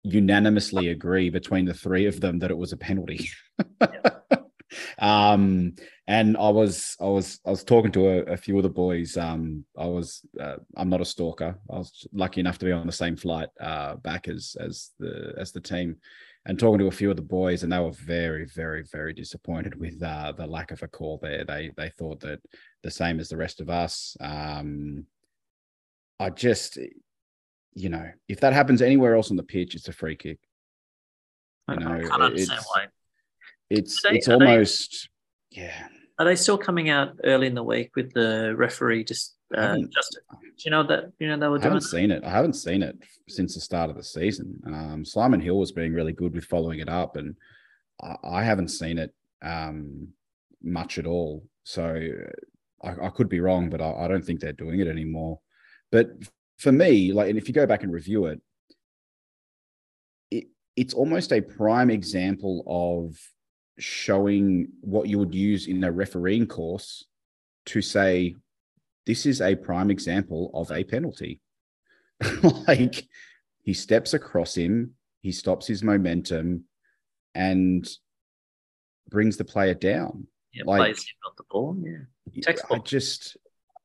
[0.03, 3.29] unanimously agree between the three of them that it was a penalty.
[4.99, 5.73] um
[6.07, 9.17] and i was i was i was talking to a, a few of the boys.
[9.17, 11.57] Um i was uh, i'm not a stalker.
[11.69, 15.33] I was lucky enough to be on the same flight uh back as as the
[15.37, 15.97] as the team
[16.45, 19.79] and talking to a few of the boys and they were very very very disappointed
[19.79, 21.45] with uh the lack of a call there.
[21.45, 22.39] They they thought that
[22.83, 25.05] the same as the rest of us um
[26.19, 26.77] i just
[27.73, 30.39] you know if that happens anywhere else on the pitch it's a free kick
[31.67, 32.85] I, you know, I can't understand it's- why.
[33.69, 35.09] it's they- it's are they- almost
[35.49, 35.87] yeah
[36.19, 40.19] Are they still coming out early in the week with the referee just uh, just
[40.65, 42.23] you know that you know they were I haven't seen it.
[42.23, 42.97] I haven't seen it
[43.29, 44.59] since the start of the season.
[44.65, 47.35] Um, Simon Hill was being really good with following it up, and
[48.01, 50.07] I, I haven't seen it um,
[50.63, 51.43] much at all.
[51.63, 51.83] So
[52.83, 55.39] I, I could be wrong, but I, I don't think they're doing it anymore.
[55.91, 56.09] But
[56.57, 58.41] for me, like, and if you go back and review it,
[60.31, 63.17] it it's almost a prime example of
[63.79, 67.05] showing what you would use in a refereeing course
[67.65, 68.35] to say
[69.05, 71.41] this is a prime example of a penalty.
[72.67, 73.07] like
[73.63, 74.91] he steps across him,
[75.21, 76.65] he stops his momentum
[77.35, 77.87] and
[79.09, 80.27] brings the player down.
[80.53, 81.75] Yeah, like- plays on the ball.
[81.81, 81.97] Yeah.
[82.35, 82.85] I Textbook.
[82.85, 83.37] just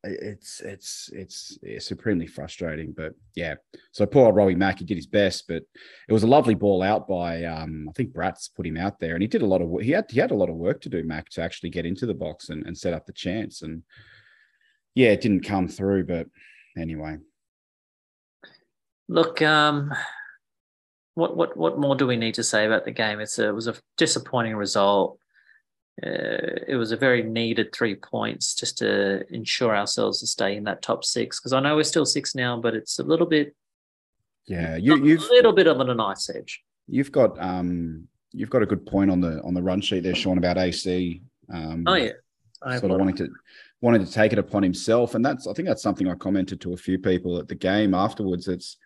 [0.05, 2.93] it's it's it's, it's supremely frustrating.
[2.97, 3.55] But yeah,
[3.93, 5.63] so poor old Robbie Mak, he did his best, but
[6.09, 9.15] it was a lovely ball out by um, I think Bratz put him out there,
[9.15, 10.89] and he did a lot of he had he had a lot of work to
[10.89, 13.63] do, Mak, to actually get into the box and, and set up the chance.
[13.63, 13.83] And
[14.95, 16.29] yeah, it didn't come through, but
[16.79, 17.19] anyway.
[19.09, 19.93] Look, um,
[21.15, 23.21] what what what more do we need to say about the game?
[23.21, 25.19] It's a, it was a disappointing result.
[26.03, 30.65] Uh, it was a very needed three points just to ensure ourselves to stay in
[30.65, 31.41] that top six.
[31.41, 33.55] Because I know we're still six now, but it's a little bit,
[34.47, 36.63] Yeah, you you've a little bit of an ice edge.
[36.87, 40.15] you've got um you've got a good point on the on the run sheet there,
[40.15, 41.21] Sean, about AC.
[41.53, 42.13] Um, Oh yeah,
[42.63, 43.29] I sort of wanting to
[43.81, 46.75] wanted to take it upon himself, and that's I think that's something I commented to
[46.75, 48.47] a few people at the game afterwards.
[48.47, 48.77] It's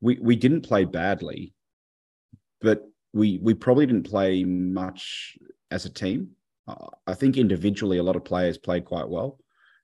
[0.00, 1.52] we we didn't play badly,
[2.60, 5.36] but we we probably didn't play much
[5.70, 6.30] as a team.
[7.06, 9.38] I think individually a lot of players played quite well,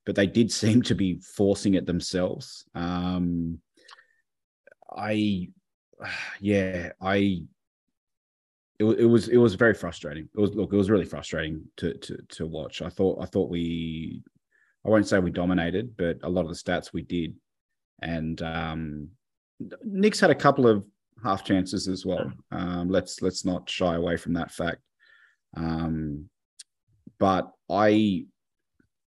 [0.05, 2.65] but they did seem to be forcing it themselves.
[2.75, 3.61] Um,
[4.95, 5.49] I
[6.41, 7.45] yeah I
[8.79, 10.29] it, it was it was very frustrating.
[10.35, 12.83] It was look, it was really frustrating to to to watch.
[12.83, 14.23] I thought I thought we
[14.85, 17.35] I won't say we dominated, but a lot of the stats we did.
[18.03, 19.09] And um
[19.85, 20.85] Nix had a couple of
[21.23, 22.33] half chances as well.
[22.51, 24.83] Um let's let's not shy away from that fact.
[25.57, 26.29] Um
[27.19, 28.27] but I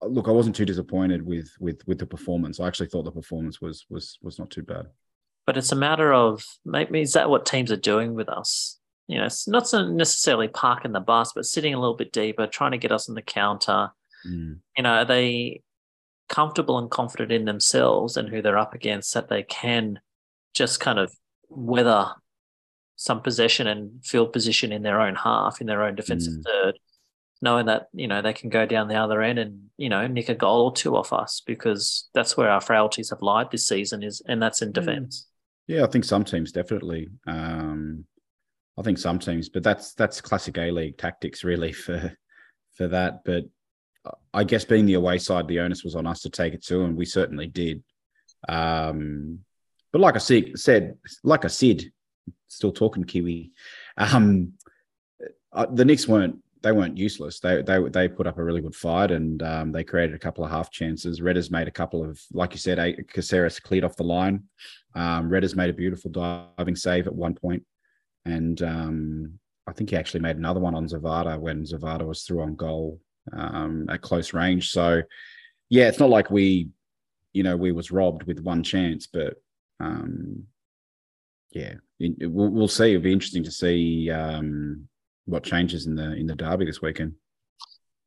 [0.01, 2.59] look, I wasn't too disappointed with with with the performance.
[2.59, 4.87] I actually thought the performance was was was not too bad.
[5.45, 8.79] But it's a matter of maybe is that what teams are doing with us?
[9.07, 12.47] You know, it's not so necessarily parking the bus, but sitting a little bit deeper,
[12.47, 13.89] trying to get us on the counter.
[14.25, 14.59] Mm.
[14.77, 15.63] You know, are they
[16.29, 19.99] comfortable and confident in themselves and who they're up against that they can
[20.53, 21.11] just kind of
[21.49, 22.13] weather
[22.95, 26.43] some possession and field position in their own half, in their own defensive Mm.
[26.45, 26.79] third,
[27.41, 30.29] knowing that, you know, they can go down the other end and, you know, nick
[30.29, 34.03] a goal or two off us because that's where our frailties have lied this season
[34.03, 35.27] is and that's in defense.
[35.67, 37.09] Yeah, I think some teams definitely.
[37.25, 38.05] Um,
[38.77, 42.15] I think some teams, but that's that's classic A League tactics, really for
[42.75, 43.23] for that.
[43.25, 43.45] But
[44.33, 46.83] I guess being the away side, the onus was on us to take it to,
[46.83, 47.83] and we certainly did.
[48.49, 49.39] Um,
[49.91, 51.83] but like I said, said like I said,
[52.47, 53.51] still talking Kiwi.
[53.97, 54.53] Um,
[55.53, 57.39] uh, the Nix weren't they weren't useless.
[57.39, 60.43] They they they put up a really good fight and um, they created a couple
[60.43, 61.19] of half chances.
[61.21, 64.43] Redders made a couple of, like you said, Caceres cleared off the line.
[64.95, 67.63] Um, Redders made a beautiful diving save at one point,
[68.25, 72.41] and um, I think he actually made another one on Zawada when Zawada was through
[72.43, 72.99] on goal
[73.33, 74.71] um, at close range.
[74.71, 75.01] So
[75.69, 76.69] yeah, it's not like we,
[77.33, 79.35] you know, we was robbed with one chance, but
[79.79, 80.43] um,
[81.51, 82.91] yeah, it, it- we'll, we'll see.
[82.91, 84.87] It'll be interesting to see um,
[85.25, 87.13] what changes in the in the derby this weekend.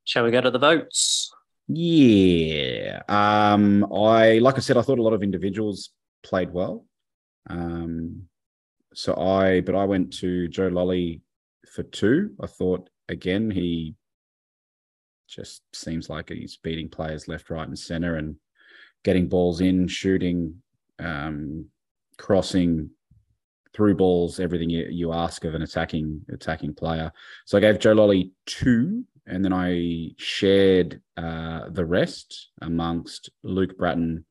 [0.05, 1.33] Shall we go to the votes?
[1.68, 3.03] Yeah.
[3.09, 5.90] Um, I like I said, I thought a lot of individuals
[6.22, 6.85] played well.
[7.48, 8.29] Um,
[8.94, 11.20] so I but I went to Joe Lolley
[11.72, 12.31] for two.
[12.40, 13.94] I thought again he
[15.29, 18.37] just seems like he's beating players left, right, and center and
[19.05, 20.62] getting balls in, shooting,
[20.98, 21.66] um,
[22.18, 22.90] crossing,
[23.74, 27.12] through balls, everything you, you ask of an attacking attacking player.
[27.44, 33.76] So I gave Joe Lolley two, and then I shared uh, the rest amongst Luke
[33.76, 34.24] Brattan,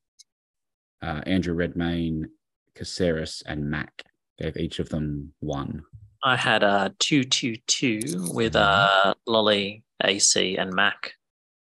[1.01, 2.29] uh, Andrew Redmayne,
[2.75, 4.03] Caceres, and Mak.
[4.39, 5.84] Gave each of them one.
[6.23, 7.99] I had a two two two
[8.34, 11.13] with uh Lolley, AC, and Mak.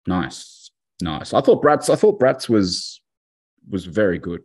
[0.06, 0.70] Nice,
[1.02, 1.34] nice.
[1.34, 1.90] I thought Bratz.
[1.90, 3.02] I thought Bratz was
[3.70, 4.42] was very good.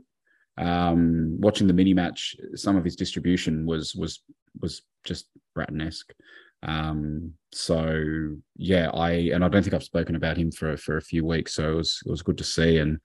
[0.57, 4.23] Um, watching the mini match, some of his distribution was was
[4.61, 6.13] was just Brattan esque.
[6.63, 11.03] Um, so yeah, I and I don't think I've spoken about him for for a
[11.03, 12.99] few weeks, so it was it was good to see and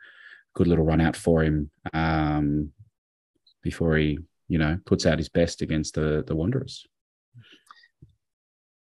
[0.56, 2.72] good little run out for him um,
[3.62, 6.86] before he you know puts out his best against the the Wanderers.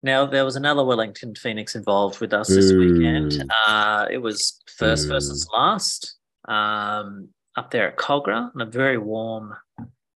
[0.04, 3.44] Now there was another Wellington Phoenix involved with us this weekend.
[3.68, 5.14] Uh, it was first Boo.
[5.14, 6.16] versus last
[6.48, 9.54] um, up there at Kogarah on a very warm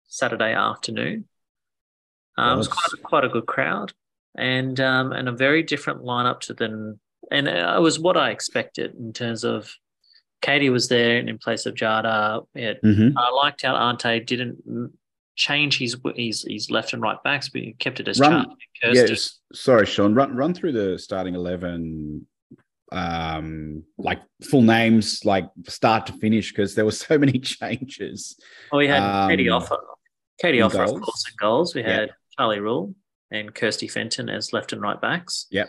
[0.07, 1.25] Saturday afternoon.
[2.37, 3.93] Um, it was quite quite a good crowd
[4.37, 7.01] and um, and a very different lineup to than
[7.31, 9.73] and it was what I expected in terms of
[10.43, 12.47] Katie was there and in place of Jada.
[12.55, 13.13] Had Mhm.
[13.17, 14.93] I liked how Ante didn't
[15.37, 18.45] change his his his left and right backs, but he kept it as Run- Charlie
[18.49, 19.13] and Kirsty.
[19.13, 20.15] Yes, sorry, Sean.
[20.15, 22.27] Run run through the starting eleven,
[22.93, 28.37] um, like full names, like start to finish, because there were so many changes.
[28.71, 29.77] Well, we had Katie Um, Offer.
[30.41, 31.01] Katie Offer, of goals.
[31.01, 31.75] course, in goals.
[31.75, 32.95] We had Charlie Rule
[33.31, 35.47] and Kirsty Fenton as left and right backs.
[35.51, 35.69] Yep.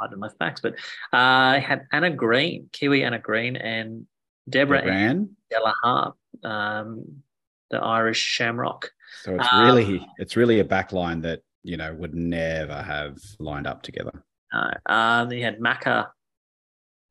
[0.00, 0.60] Right and left backs.
[0.60, 0.74] But
[1.12, 1.16] uh,
[1.56, 4.06] I had Anna Green, Kiwi Anna Green, and
[4.48, 5.30] Deborah Ran.
[5.50, 7.22] Della Harp, um,
[7.70, 8.90] the Irish Shamrock.
[9.22, 13.16] So it's Um, really it's really a back line that you know would never have
[13.38, 14.12] lined up together.
[14.52, 16.08] Uh, um, you had Macca,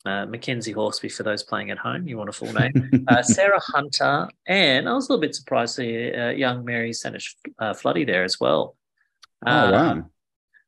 [0.08, 2.08] uh, Mackenzie Hawkesby for those playing at home.
[2.08, 3.06] You want a full name?
[3.08, 6.92] uh, Sarah Hunter, and I was a little bit surprised to see uh, young Mary
[6.92, 7.26] Stanic
[7.60, 8.76] uh, Floody there as well.
[9.46, 10.10] oh Uh, wow.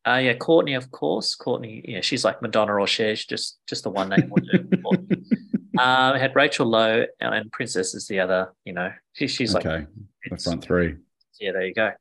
[0.08, 1.36] Uh, yeah, Cortnee, of course.
[1.36, 3.16] Cortnee, yeah, she's like Madonna or Cher.
[3.16, 4.32] She's just just the one name.
[4.52, 4.70] do.
[5.80, 8.54] um, had Rachel Lowe and Princess is the other.
[8.66, 10.96] You know, she, she's like the front three.
[11.40, 11.92] yeah, there you go.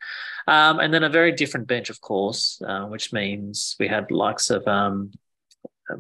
[0.46, 4.48] Um, and then a very different bench, of course, uh, which means we had likes
[4.50, 5.10] of um,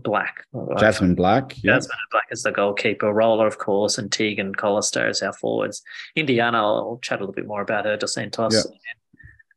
[0.02, 0.44] Black,
[0.78, 1.54] Jasmine Black.
[1.62, 1.74] Yeah.
[1.74, 5.82] Jasmine Black is the goalkeeper, Roller, of course, and Tegan Collister is our forwards.
[6.16, 8.66] Indiana, I'll chat a little bit more about her, Dos Santos.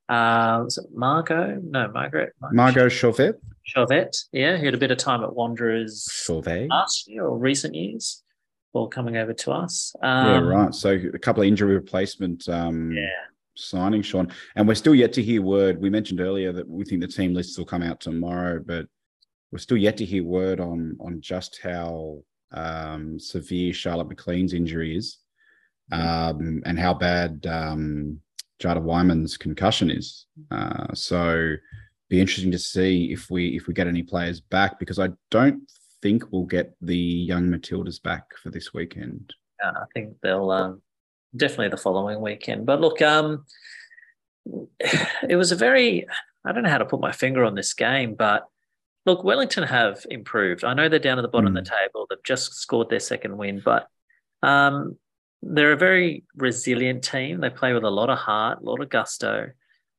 [0.09, 1.59] Uh, was it Margot?
[1.63, 2.33] No, Margaret.
[2.51, 3.41] Margot Chauvet.
[3.63, 6.67] Chauvette, yeah, who had a bit of time at Wanderers Chauvet.
[6.69, 8.23] last year or recent years
[8.73, 9.93] before coming over to us.
[10.01, 10.73] yeah, Um, right.
[10.73, 13.05] So a couple of injury replacement um, Yeah.
[13.55, 14.31] signing, Sean.
[14.55, 15.79] And we're still yet to hear word.
[15.79, 18.87] We mentioned earlier that we think the team lists will come out tomorrow, but
[19.51, 24.95] we're still yet to hear word on on just how um, severe Charlotte McLean's injury
[24.95, 25.17] is,
[25.91, 28.19] um, and how bad um,
[28.61, 30.25] Jada Whyman's concussion is.
[30.49, 31.55] Uh, so,
[32.09, 35.61] be interesting to see if we if we get any players back because I don't
[36.01, 39.33] think we'll get the young Matildas back for this weekend.
[39.63, 40.81] Uh, I think they'll um,
[41.35, 42.65] definitely the following weekend.
[42.65, 43.45] But look, um,
[45.29, 46.07] it was a very
[46.43, 48.47] I don't know how to put my finger on this game, but
[49.05, 50.63] look, Wellington have improved.
[50.63, 52.05] I know they're down at the bottom of the table.
[52.09, 53.87] They've just scored their second win, but
[54.43, 54.97] um,
[55.41, 57.41] they're a very resilient team.
[57.41, 59.49] They play with a lot of heart, a lot of gusto.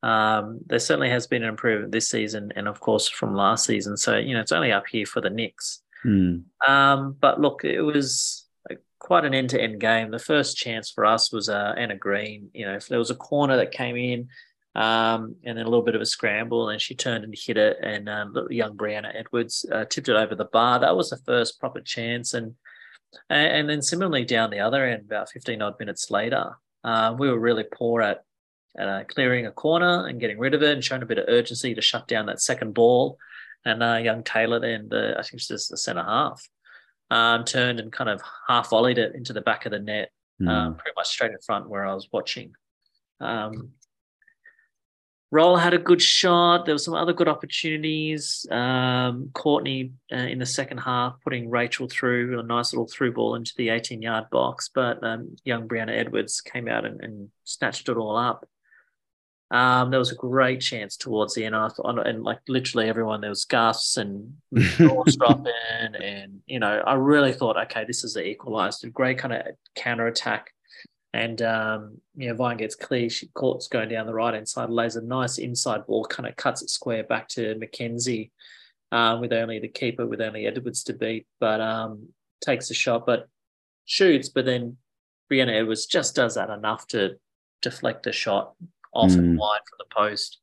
[0.03, 3.97] Um, there certainly has been an improvement this season, and of course from last season.
[3.97, 5.83] So you know it's only up here for the Nix.
[6.03, 6.38] Hmm.
[6.67, 10.11] Um, but look, it was a- quite an end-to-end game.
[10.11, 12.51] The first chance for us was uh, Anna Green.
[12.53, 14.29] You know, if there was a corner that came in,
[14.74, 17.76] um, and then a little bit of a scramble, and she turned and hit it,
[17.82, 20.78] and um, little young Brianna Edwards uh, tipped it over the bar.
[20.78, 22.54] That was the first proper chance, and
[23.28, 26.52] and, then similarly down the other end, about fifteen odd minutes later,
[26.85, 28.18] uh, we were really poor at.
[28.78, 31.26] at uh, clearing a corner and getting rid of it and showing a bit of
[31.28, 33.18] urgency to shut down that second ball.
[33.66, 36.40] And uh, young Taylor, then the I think it's just the centre half,
[37.11, 40.11] um, turned and kind of half volleyed it into the back of the net,
[40.48, 42.54] um, pretty much straight in front where I was watching.
[43.20, 43.72] Um,
[45.33, 46.66] Roll had a good shot.
[46.66, 48.47] There were some other good opportunities.
[48.51, 53.35] Um, Cortnee uh, in the second half putting Rachel through a nice little through ball
[53.35, 57.88] into the 18 yard box, but um, young Brianna Edwards came out and, and snatched
[57.88, 58.47] it all up.
[59.51, 61.57] Um, there was a great chance towards the end.
[61.57, 64.35] I thought, and like literally everyone, there was Gus and
[64.79, 65.47] doors dropping,
[65.99, 68.90] and you know, I really thought, okay, this is the equalizer.
[68.90, 70.53] Great kind of counter attack,
[71.14, 73.09] and um, you know, Vine gets clear.
[73.11, 76.37] She court's going down the right hand side, lays a nice inside ball, kind of
[76.37, 78.31] cuts it square back to Mackenzie,
[78.90, 82.09] um, with only the keeper, with only Edwards to beat, but um,
[82.40, 83.29] takes a shot, but
[83.85, 84.77] shoots, but then
[85.31, 87.16] Brianna Edwards just does that enough to
[87.62, 88.55] deflect a shot
[88.92, 89.38] off and Mm.
[89.38, 90.38] wide for the post.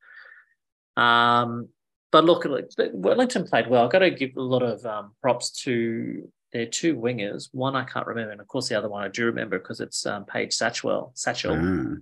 [0.97, 1.69] Um,
[2.11, 3.85] but look, look, Wellington played well.
[3.85, 7.49] I've got to give a lot of um, props to their two wingers.
[7.51, 10.05] One I can't remember, and of course the other one I do remember because it's
[10.05, 11.13] um, Paige Satchwell.
[11.15, 11.57] Satchell.
[11.59, 12.01] Ah.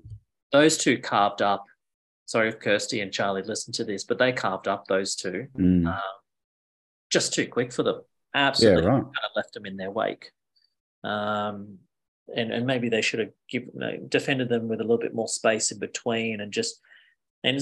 [0.52, 1.66] Those two carved up.
[2.26, 5.48] Sorry if Kirsty and Charlie listened to this, but they carved up those two.
[5.56, 5.88] Hmm.
[5.88, 6.02] Um,
[7.10, 8.02] just too quick for them.
[8.34, 9.04] Absolutely Yeah, right.
[9.04, 10.32] kind of left them in their wake.
[11.04, 11.80] Um,
[12.36, 15.16] and and maybe they should have given you know, defended them with a little bit
[15.16, 16.82] more space in between and just
[17.44, 17.62] and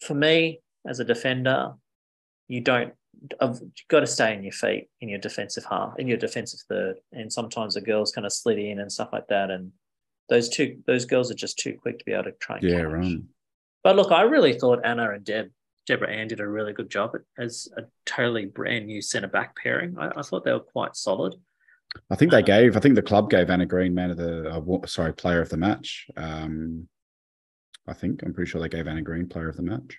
[0.00, 1.74] for me as a defender,
[2.48, 2.94] you don't
[3.40, 6.96] you've got to stay in your feet in your defensive half in your defensive third,
[7.12, 9.72] and sometimes the girls kind of slid in and stuff like that, and
[10.28, 12.82] those two those girls are just too quick to be able to try and Yeah,
[12.82, 12.92] catch.
[12.92, 13.18] right.
[13.84, 15.50] But look, I really thought Anna and Deb,
[15.86, 19.96] Deborah Ann did a really good job as a totally brand new centre back pairing.
[19.98, 21.36] I, I thought they were quite solid.
[22.10, 22.76] I think they gave.
[22.76, 24.50] I think the club gave Anna Green man of the.
[24.50, 26.08] Uh, sorry, player of the match.
[26.16, 26.88] Um,
[27.86, 29.98] I think I'm pretty sure they gave Anna Green player of the match.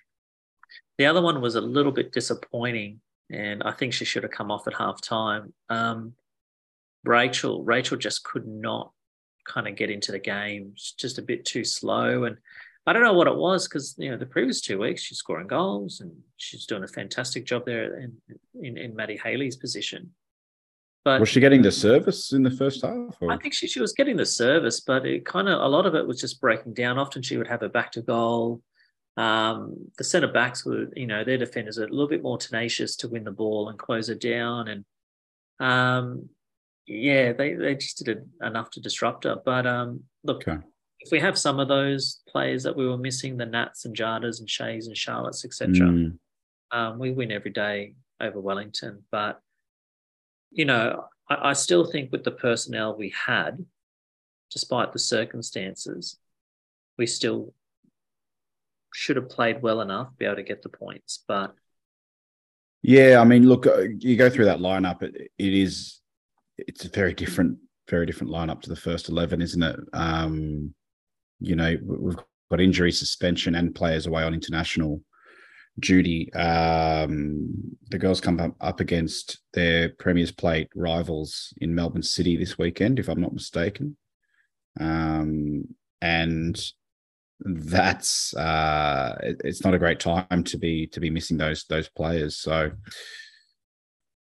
[0.98, 3.00] The other one was a little bit disappointing,
[3.30, 5.52] and I think she should have come off at half time.
[5.68, 6.14] Um,
[7.04, 8.92] Rachel, Rachel just could not
[9.46, 10.72] kind of get into the game.
[10.76, 12.36] She's just a bit too slow, and
[12.86, 15.46] I don't know what it was because you know the previous two weeks she's scoring
[15.46, 18.16] goals and she's doing a fantastic job there in
[18.62, 20.10] in, in Maddie Haley's position.
[21.04, 23.16] But Was she getting the service in the first half?
[23.20, 23.30] Or?
[23.30, 25.94] I think she, she was getting the service, but it kind of a lot of
[25.94, 26.98] it was just breaking down.
[26.98, 28.62] Often she would have a back to goal.
[29.18, 32.94] Um, the centre backs were, you know, their defenders are a little bit more tenacious
[32.96, 34.68] to win the ball and close it down.
[34.68, 34.84] And
[35.58, 36.28] um,
[36.86, 39.36] yeah, they, they just did it enough to disrupt her.
[39.44, 40.58] But um, look, Okay.
[41.00, 44.38] if we have some of those players that we were missing, the Nats and Jardas
[44.38, 46.18] and Shays and Charlottes, etc., Mm,
[46.70, 49.02] um, we win every day over Wellington.
[49.10, 49.40] But
[50.50, 53.64] you know, I, I still think with the personnel we had,
[54.52, 56.18] despite the circumstances,
[56.96, 57.52] we still
[58.92, 61.24] should have played well enough be able to get the points.
[61.26, 61.54] But
[62.82, 65.02] Yeah, I mean, look, uh, you go through that lineup.
[65.02, 66.00] It, it is,
[66.56, 67.58] it's a very different,
[67.90, 69.80] very different lineup to the first eleven, isn't it?
[69.92, 70.74] Um,
[71.40, 72.16] you know, we've
[72.50, 75.02] got injury, suspension, and players away on international
[75.78, 76.32] duty.
[76.34, 82.98] Um, the girls come up against their Premier's Plate rivals in Melbourne City this weekend,
[82.98, 83.96] if I'm not mistaken.
[84.80, 85.64] Um,
[86.00, 86.60] and
[87.40, 92.36] that's uh, it's not a great time to be to be missing those those players.
[92.36, 92.70] So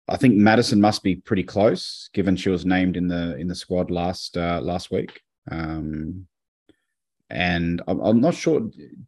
[0.07, 3.55] I think Madison must be pretty close, given she was named in the in the
[3.55, 5.21] squad last uh, last week.
[5.51, 6.27] Um,
[7.29, 8.59] and I'm, I'm not sure.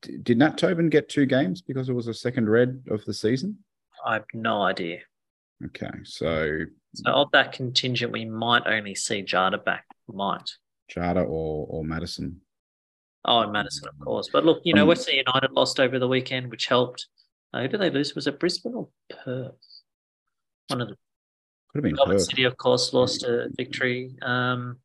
[0.01, 3.14] d- Did Nat Tobin get two games because it was a second red of the
[3.14, 3.60] season?
[4.06, 4.99] I have no idea.
[5.64, 6.60] Okay, so
[6.93, 9.86] So of that contingent, we might only see Jada back.
[10.08, 10.49] Might.
[10.91, 12.41] Jada or or Madison.
[13.28, 14.30] Oh, and Madison, of course.
[14.32, 17.07] But look, you know, Um, Western United lost over the weekend, which helped.
[17.53, 18.13] Uh, who did they lose?
[18.15, 19.55] Was it Brisbane or Perth?
[20.67, 20.95] One of the
[21.69, 22.26] Could have been Melbourne Perth.
[22.26, 24.15] City, of course, lost a victory.
[24.21, 24.78] Um,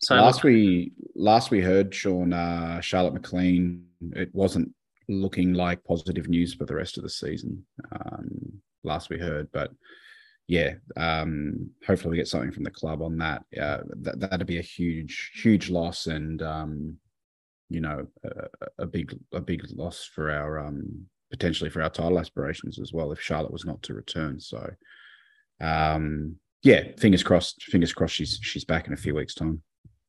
[0.00, 4.74] so last look, we last we heard Sean uh, Charlotte McLean, it wasn't
[5.08, 7.64] looking like positive news for the rest of the season.
[7.92, 9.70] Um, last we heard, but
[10.46, 13.44] yeah, um, hopefully we get something from the club on that.
[13.60, 16.96] Uh, that that'd be a huge huge loss, and um,
[17.68, 22.18] you know a, a big a big loss for our um, potentially for our title
[22.18, 24.40] aspirations as well if Charlotte was not to return.
[24.40, 24.70] So
[25.60, 27.62] um, yeah, fingers crossed.
[27.64, 29.62] Fingers crossed she's she's back in a few weeks' time.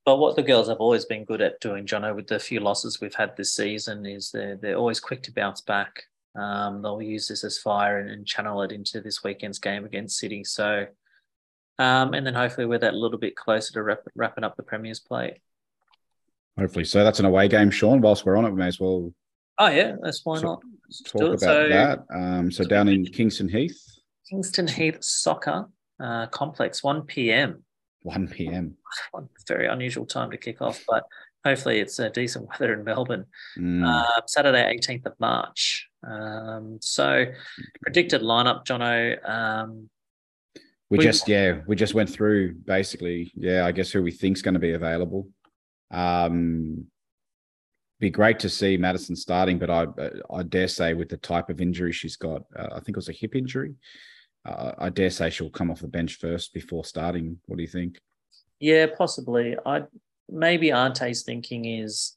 [0.05, 2.99] but what the girls have always been good at doing, Jono, with the few losses
[2.99, 6.03] we've had this season, is they're they're always quick to bounce back.
[6.39, 10.17] Um, they'll use this as fire and, and channel it into this weekend's game against
[10.17, 10.43] City.
[10.43, 10.85] So,
[11.79, 14.99] um, and then hopefully we're that little bit closer to wrap, wrapping up the Premier's
[14.99, 15.41] play.
[16.59, 18.01] Hopefully, so that's an away game, Sean.
[18.01, 19.13] Whilst we're on it, we may as well
[19.59, 20.61] Oh yeah, that's why not.
[20.87, 21.39] Let's talk about.
[21.41, 21.99] So that.
[22.13, 23.79] Um, so down in Kingston Heath,
[24.29, 25.67] Kingston Heath Soccer
[25.99, 27.63] uh, Complex, one p.m.
[28.03, 28.77] one p.m.
[29.11, 31.03] One very unusual time to kick off, but
[31.45, 33.25] hopefully it's uh, decent weather in Melbourne.
[33.57, 35.87] Mm, Uh, Saturday, 18th of March.
[36.09, 37.25] Um, so
[37.81, 39.29] predicted lineup, Jono.
[39.29, 39.89] Um,
[40.89, 43.31] we we- just yeah, we just went through basically.
[43.35, 45.27] Yeah, I guess who we think's going to be available.
[45.91, 46.85] Um,
[47.99, 49.85] be great to see Madison starting, but I
[50.31, 53.09] I dare say with the type of injury she's got, uh, I think it was
[53.09, 53.75] a hip injury.
[54.45, 57.39] Uh, I dare say she'll come off the bench first before starting.
[57.47, 57.99] What do you think?
[58.59, 59.55] yeah, possibly.
[59.65, 59.83] I
[60.29, 62.15] maybe Ante's thinking is,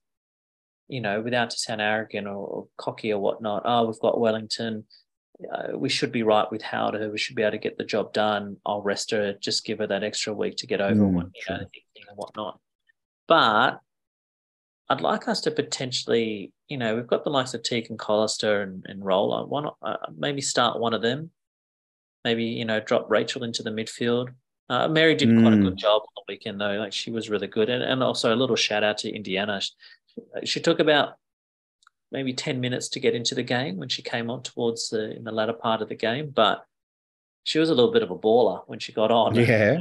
[0.89, 3.63] you know, without to sound arrogant or, or cocky or whatnot.
[3.65, 4.85] Oh, we've got Wellington.
[5.53, 7.11] Uh, we should be right with Howder.
[7.11, 8.57] We should be able to get the job done.
[8.67, 9.35] I'll rest her.
[9.35, 12.61] Just give her that extra week to get over Mm, what you know, and whatnot.
[13.33, 13.81] But
[14.91, 18.63] I'd like us to potentially, you know, we've got the likes of Teague and Collister
[18.63, 19.47] and, and Roller.
[19.47, 21.31] Why not uh, maybe start one of them?
[22.27, 24.29] Maybe, you know, drop Rachel into the midfield.
[24.69, 25.63] Uh, Mary did quite a Mm.
[25.63, 26.75] good job on the weekend, though.
[26.75, 27.71] Like she was really good.
[27.71, 29.63] And, and also a little shout out to Indiana.
[29.63, 29.73] She,
[30.45, 31.15] she took about
[32.11, 35.25] maybe 10 minutes to get into the game when she came on towards the in
[35.25, 36.67] the latter part of the game, but
[37.45, 39.35] she was a little bit of a baller when she got on.
[39.35, 39.79] Yeah,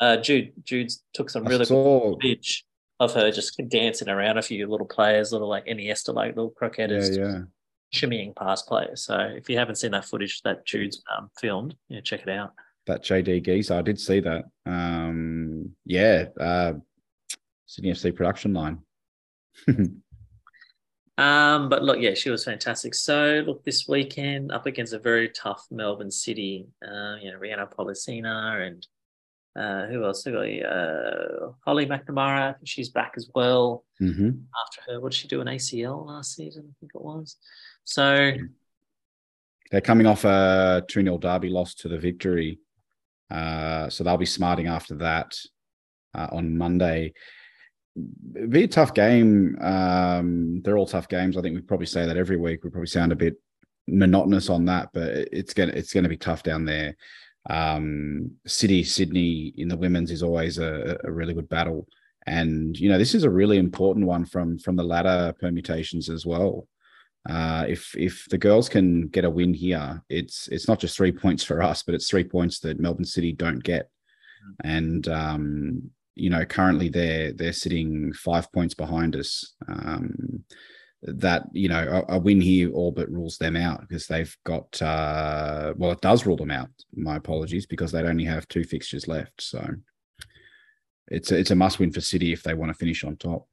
[0.00, 2.16] Uh, Jude Jude took some really good saw.
[3.00, 6.58] Of her just dancing around a few little players, little like Iniesta like little Yeah,
[6.58, 7.40] croquettes, yeah.
[7.92, 9.04] shimmying past players.
[9.04, 12.52] So if you haven't seen that footage that Jude's um, filmed, yeah, check it out.
[12.86, 13.74] that JD Geezer.
[13.74, 14.44] I did see that.
[14.64, 16.74] Um, yeah, uh,
[17.66, 18.78] Sydney FC production line.
[21.16, 22.92] Um, but look, yeah, she was fantastic.
[22.94, 27.72] So look, this weekend up against a very tough Melbourne City, uh, you know, Rhianna
[27.72, 28.84] Pollicina and
[29.56, 30.26] uh, who else?
[30.26, 33.84] Uh, Holly McNamara, I think she's back as well.
[33.98, 34.30] hmm
[34.66, 35.40] After her, what did she do?
[35.40, 37.36] An ACL last season, I think it was.
[37.84, 38.32] So
[39.70, 42.58] They're coming off a 2 0 derby loss to the victory.
[43.30, 45.36] Uh, so they'll be smarting after that
[46.14, 47.12] uh, on Monday.
[48.48, 49.56] Be a tough game.
[49.60, 51.36] Um, they're all tough games.
[51.36, 52.64] I think we probably say that every week.
[52.64, 53.36] We probably sound a bit
[53.86, 56.96] monotonous on that, but it's gonna it's gonna be tough down there.
[57.50, 61.86] Um, City Sydney in the women's is always a, a really good battle,
[62.26, 66.24] and you know this is a really important one from from the ladder permutations as
[66.24, 66.66] well.
[67.28, 71.12] Uh, if if the girls can get a win here, it's it's not just three
[71.12, 73.88] points for us, but it's three points that Melbourne City don't get.
[74.62, 79.54] and um, you know currently they're they're sitting five points behind us.
[79.68, 80.44] Um,
[81.06, 84.80] that you know a, a win here all but rules them out because they've got
[84.80, 86.70] uh, well it does rule them out.
[86.94, 89.66] My apologies because they'd only have two fixtures left, so
[91.08, 93.46] it's a, it's a must win for City if they want to finish on top.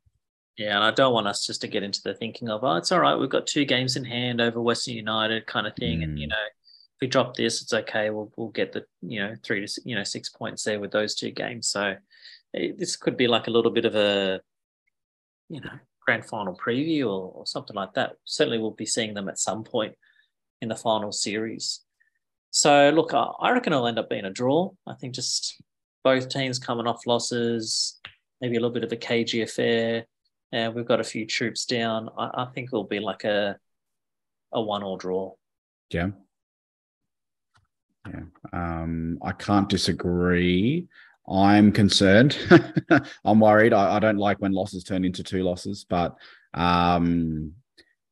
[0.58, 2.92] Yeah, and I don't want us just to get into the thinking of, oh, it's
[2.92, 6.04] all right, we've got two games in hand over Western United kind of thing.
[6.04, 6.32] And, you Mm.
[6.32, 8.10] know, if we drop this, it's okay.
[8.10, 11.16] We'll we'll get the, you know, three to, you know, six points there with those
[11.16, 11.68] two games.
[11.70, 11.96] So
[12.54, 14.42] it, this could be like a little bit of a,
[15.50, 15.80] you know,
[16.12, 18.14] grand final preview or, or something like that.
[18.26, 19.96] Certainly we'll be seeing them at some point
[20.62, 21.82] in the final series.
[22.50, 24.72] So look, I I reckon it'll end up being a draw.
[24.86, 25.62] I think just
[26.04, 28.00] both teams coming off losses,
[28.42, 30.06] maybe a little bit of a cagey affair.
[30.52, 32.10] And we've got a few troops down.
[32.18, 33.58] I, I think it'll be like a
[34.52, 35.34] a one or draw.
[35.92, 36.10] Yeah.
[38.10, 38.24] Yeah.
[38.52, 40.88] Um, I can't disagree.
[41.28, 42.38] I'm concerned.
[43.26, 43.74] I'm worried.
[43.74, 46.16] I, I don't like when losses turn into two losses, but
[46.54, 47.54] um,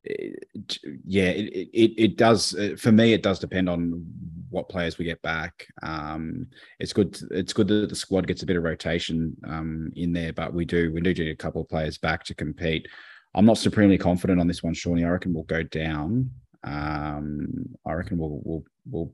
[0.03, 2.55] it, yeah, it, it it does.
[2.77, 4.05] For me, it does depend on
[4.49, 5.67] what players we get back.
[5.83, 6.47] Um,
[6.79, 7.19] it's good.
[7.31, 10.65] It's good that the squad gets a bit of rotation um, in there, but we
[10.65, 12.87] do we do need a couple of players back to compete.
[13.35, 15.05] I'm not supremely confident on this one, Shawnee.
[15.05, 16.31] I reckon we'll go down.
[16.63, 19.13] Um, I reckon we'll we'll we'll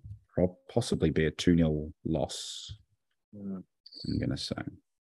[0.70, 2.74] possibly be a two 0 loss.
[3.36, 3.64] Mm.
[4.08, 4.56] I'm gonna say.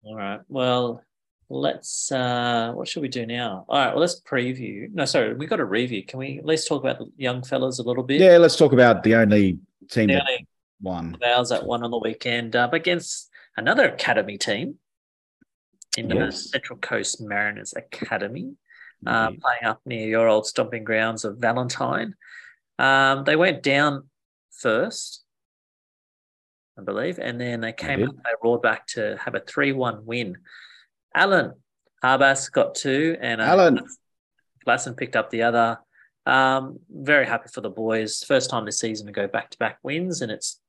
[0.04, 0.40] All right.
[0.48, 1.02] Well,
[1.48, 2.10] let's.
[2.12, 3.64] uh What should we do now?
[3.68, 3.90] All right.
[3.92, 4.88] Well, let's preview.
[4.92, 6.04] No, sorry, we got a review.
[6.04, 8.20] Can we at least talk about the young fellas a little bit?
[8.20, 9.58] Yeah, let's talk about the only
[9.90, 10.46] team The that only
[10.80, 11.16] won.
[11.24, 14.76] ours that won on the weekend up against another academy team
[15.96, 16.50] in the Yes.
[16.50, 18.54] Central Coast Mariners Academy.
[19.06, 22.14] uh, playing up near your old stomping grounds of Valentine.
[22.78, 24.08] Um, they went down
[24.50, 25.22] first,
[26.78, 30.04] I believe, and then they came up, they roared back to have a 3 1
[30.04, 30.36] win.
[31.14, 31.54] Alan
[32.04, 33.80] Harbas got two, and uh, Alan.
[34.66, 35.78] Glasson picked up the other.
[36.26, 38.22] Um, very happy for the boys.
[38.24, 40.60] First time this season to go back to back wins, and it's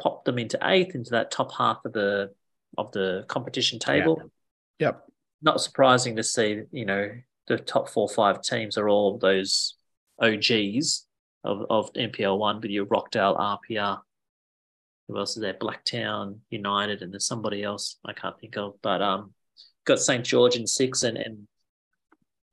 [0.00, 2.32] popped them into eighth, into that top half of the
[2.78, 4.30] of the competition table
[4.78, 5.04] Yep.
[5.42, 7.10] not surprising to see, you know,
[7.46, 9.74] the top four, five teams are all those
[10.20, 11.06] OGs
[11.44, 14.00] of, of NPL one, but your Rockdale, APIA.
[15.12, 15.54] Who else is there?
[15.54, 18.74] Blacktown United, and there's somebody else I can't think of.
[18.80, 19.34] But um,
[19.84, 21.46] got St George in six, and and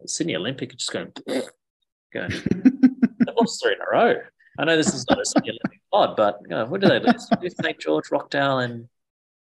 [0.05, 1.13] Sydney Olympic just going,
[2.13, 2.31] going.
[2.51, 4.15] They've lost three in a row.
[4.57, 6.99] I know this is not a Sydney Olympic pod, but you know, what do they
[6.99, 7.29] lose?
[7.61, 8.89] St George, Rockdale, and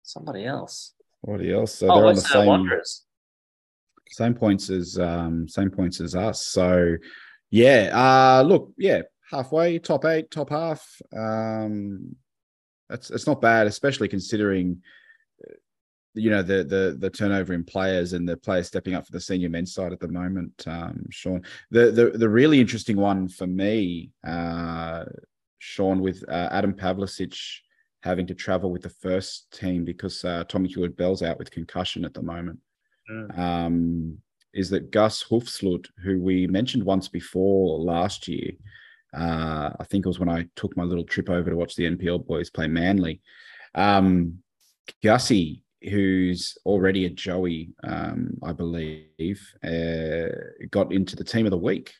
[0.02, 0.92] somebody else.
[1.22, 1.76] What else?
[1.76, 3.06] So oh, they're on the same Wanderers.
[4.10, 6.46] same points as um same points as us.
[6.46, 6.96] So
[7.48, 10.86] yeah, uh look, yeah, halfway, top eight, top half.
[11.16, 12.16] Um
[12.88, 14.82] that's it's not bad, especially considering
[15.46, 15.54] uh,
[16.14, 19.20] you know the the the turnover in players and the players stepping up for the
[19.20, 20.64] senior men's side at the moment.
[20.66, 25.04] Um, Sean, the the the really interesting one for me, uh,
[25.58, 27.36] Sean, with uh, Adam Pavlesic
[28.02, 32.14] having to travel with the first team because uh, Tommy Heward-Belle's out with concussion at
[32.14, 32.60] the moment
[33.10, 33.38] Mm.
[33.38, 34.18] um,
[34.52, 38.52] is that Gus Hoefsloot, who we mentioned once before last year,
[39.16, 41.84] uh, I think it was when I took my little trip over to watch the
[41.84, 43.20] NPL boys play Manly.
[43.74, 44.38] Um,
[45.02, 50.28] Gussie, who's already a Joey, um, I believe, uh,
[50.70, 51.92] got into the team of the week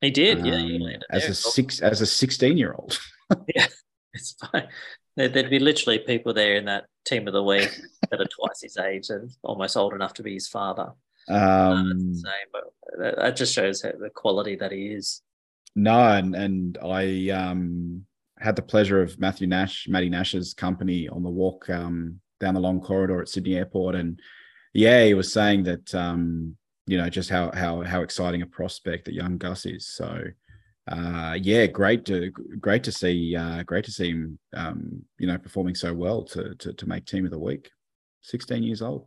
[0.00, 0.58] He did, yeah.
[0.58, 2.98] he um, as a six as a sixteen year old.
[4.14, 4.68] It's fine.
[5.16, 7.70] There- There'd be literally people there in that team of the week
[8.10, 10.92] that are twice his age and almost old enough to be his father.
[11.28, 12.14] Uh, Um,
[12.52, 12.64] but
[12.98, 15.22] that, that just shows how, the quality that he is.
[15.74, 18.04] No, and and I um
[18.38, 22.60] had the pleasure of Matthew Nash, Matty Nash's company on the walk um down the
[22.60, 24.20] long corridor at Sydney Airport, and
[24.74, 26.56] yeah, he was saying that um
[26.86, 29.86] you know just how how how exciting a prospect that young Gus is.
[29.94, 30.24] So
[30.88, 35.38] uh yeah, great to great to see uh great to see him um you know
[35.38, 37.70] performing so well to to to make team of the week.
[38.20, 39.06] Sixteen years old.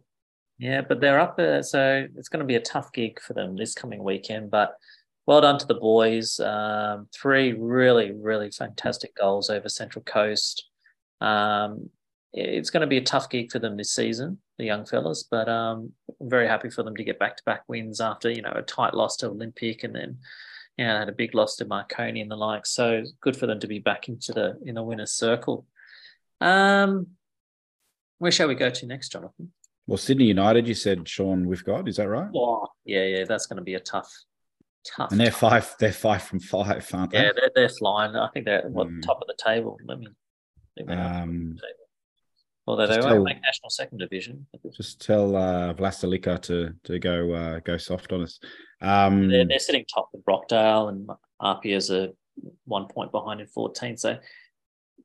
[0.58, 3.58] Yeah, but they're up there, so it's going to be a tough gig for them
[3.58, 4.50] this coming weekend.
[4.50, 4.78] But
[5.26, 6.40] well done to the boys.
[6.40, 10.70] Um, three really, really fantastic goals over Central Coast.
[11.22, 11.90] Um,
[12.34, 15.24] it's going to be a tough gig for them this season, the young fellas.
[15.24, 18.62] But um, I'm very happy for them to get back-to-back wins after you know a
[18.62, 20.18] tight loss to Olympic and then
[20.78, 22.66] you know had a big loss to Marconi and the like.
[22.66, 25.66] So good for them to be back into the in the winners' circle.
[26.42, 27.08] Um,
[28.18, 29.52] where shall we go to next, Jonathan?
[29.88, 32.30] Well, Sydney United, you said Sean, we've got is that right?
[32.36, 34.12] Oh, yeah, yeah, that's going to be a tough,
[34.96, 35.12] tough.
[35.12, 35.76] And they're five.
[35.80, 37.20] They're five from five, aren't they?
[37.24, 38.16] Yeah, they're, they're flying.
[38.16, 39.02] I think they're at what Mm.
[39.02, 39.78] top of the table.
[39.86, 40.08] Let me.
[40.08, 40.12] I
[40.76, 41.80] think they're at top of Um, the table.
[42.68, 44.48] Although they won't tell- make national second division.
[44.76, 48.40] Just tell uh, Vlastelica to to go uh, go soft on us.
[48.82, 51.08] Um, They're, they're sitting top with Rockdale and
[51.42, 52.12] Arpias are
[52.66, 53.98] one point behind in 14.
[53.98, 54.18] So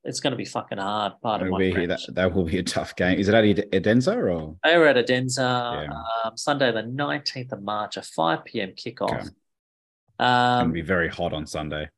[0.05, 1.12] it's going to be fucking hard.
[1.22, 3.18] Part of my be, that, that will be a tough game.
[3.18, 4.57] Is it at Edensor or?
[4.64, 5.39] They were at Edensor
[5.87, 5.93] Yeah.
[6.24, 8.70] um, Sunday, the 19th of March, a 5 p.m.
[8.70, 9.12] kickoff.
[9.20, 9.28] Okay.
[10.21, 11.89] Going Um, to be very hot on Sunday.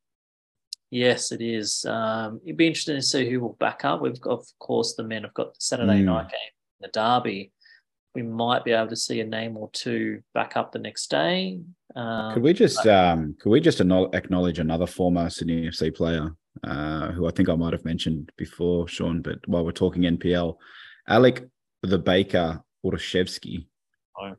[0.90, 1.84] yes, it is.
[1.86, 4.00] Um, it'd be interesting to see who will back up.
[4.00, 6.04] We've got, of course, the men have got the Saturday Mm.
[6.04, 7.52] night game, the Derby.
[8.14, 11.60] We might be able to see a name or two back up the next day.
[11.96, 16.30] Um, Could we just um, could we just acknowledge another former Sydney FC player
[16.62, 19.22] uh, who I think I might have mentioned before, Sean?
[19.22, 20.56] But while we're talking NPL,
[21.08, 21.48] Alec
[21.82, 23.66] the Baker Urosevski.
[24.20, 24.36] Oh.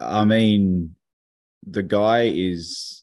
[0.00, 0.96] I mean,
[1.66, 3.02] the guy is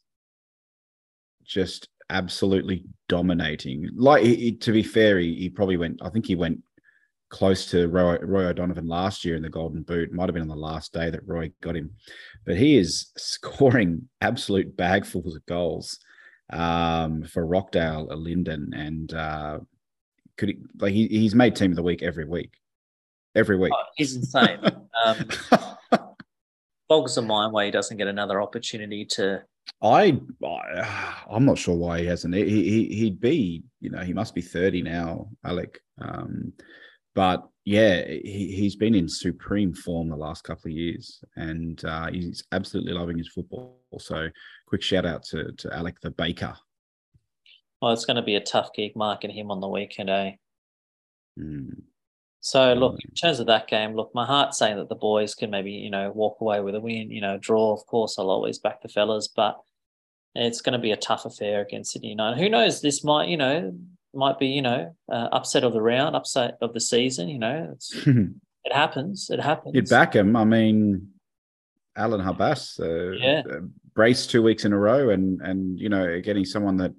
[1.43, 3.89] just absolutely dominating.
[3.95, 6.01] Like, he, to be fair, he, he probably went.
[6.03, 6.61] I think he went
[7.29, 10.11] close to Roy, Roy O'Donovan last year in the Golden Boot.
[10.11, 11.91] Might have been on the last day that Roy got him,
[12.45, 15.99] but he is scoring absolute bagfuls of goals
[16.51, 19.59] um, for Rockdale, Ilinden, and uh,
[20.37, 22.53] could he, like he, he's made team of the week every week,
[23.35, 23.71] every week.
[23.73, 24.59] oh, he's insane.
[25.05, 25.17] um,
[26.91, 29.41] boggles the mind why he doesn't get another opportunity to.
[29.81, 32.35] I, I I'm not sure why he hasn't.
[32.35, 35.79] He, he he'd be, you know, he must be 30 now, Alec.
[36.01, 36.51] Um,
[37.15, 42.11] but yeah, he he's been in supreme form the last couple of years, and uh,
[42.11, 43.79] he's absolutely loving his football.
[43.97, 44.27] So,
[44.67, 46.57] quick shout out to to Alec the Baker.
[47.81, 50.31] Well, it's going to be a tough gig marking him on the weekend, eh?
[51.39, 51.83] Mm.
[52.43, 55.51] So look, in terms of that game, look, my heart's saying that the boys can
[55.51, 58.57] maybe, you know, walk away with a win, you know, draw, of course, I'll always
[58.57, 59.59] back the fellas, but
[60.33, 62.39] it's going to be a tough affair against Sydney United.
[62.39, 62.81] Who knows?
[62.81, 63.71] This might, you know,
[64.15, 67.69] might be, you know, uh, upset of the round, upset of the season, you know,
[67.73, 69.29] it's, it happens.
[69.29, 69.75] It happens.
[69.75, 70.35] You'd back him.
[70.35, 71.09] I mean,
[71.95, 73.43] Alan Habas, uh, Yeah.
[73.49, 73.59] uh,
[73.93, 76.93] brace two weeks in a row, and and you know, getting someone that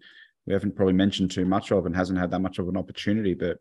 [0.46, 3.34] we haven't probably mentioned too much of and hasn't had that much of an opportunity,
[3.34, 3.58] but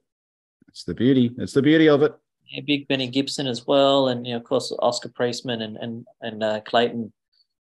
[0.71, 1.31] it's the beauty.
[1.37, 2.13] It's the beauty of it.
[2.47, 6.07] Yeah, big Benny Gibson as well, and you know, of course, Oscar Priestman and and
[6.21, 7.11] and uh, Clayton,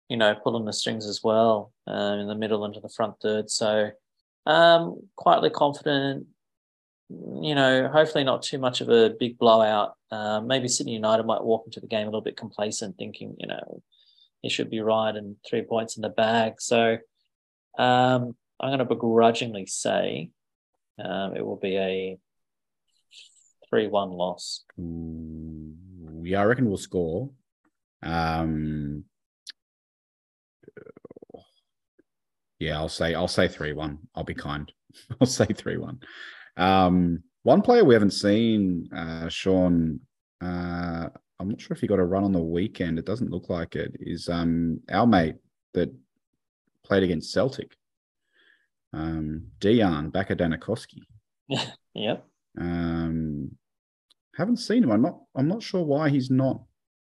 [0.08, 3.50] you know, pulling the strings as well um, in the middle into the front third.
[3.50, 3.90] So,
[4.46, 6.26] um, quietly confident.
[7.10, 9.94] You know, hopefully not too much of a big blowout.
[10.10, 13.46] Uh, maybe Sydney United might walk into the game a little bit complacent, thinking, you
[13.46, 13.82] know,
[14.42, 16.60] it should be right and three points in the bag.
[16.60, 16.98] So,
[17.78, 20.30] um, I'm going to begrudgingly say
[21.02, 22.18] um, it will be a
[23.70, 24.64] three-one loss.
[24.78, 25.74] Ooh,
[26.22, 27.30] yeah, I reckon we'll score.
[28.02, 29.04] Um,
[32.58, 33.98] yeah, I'll say I'll say three one.
[34.14, 34.70] I'll be kind.
[35.20, 36.00] I'll say three one.
[36.56, 40.00] Um, one player we haven't seen, uh, Sean.
[40.40, 41.08] Uh,
[41.40, 42.98] I'm not sure if he got a run on the weekend.
[42.98, 43.96] It doesn't look like it.
[44.00, 45.36] Is um our mate
[45.74, 45.92] that
[46.84, 47.76] played against Celtic,
[48.92, 51.02] um, Dion Bakadanikoski.
[51.94, 52.24] Yep.
[52.58, 53.52] Um,
[54.36, 54.90] haven't seen him.
[54.90, 55.18] I'm not.
[55.34, 56.62] I'm not sure why he's not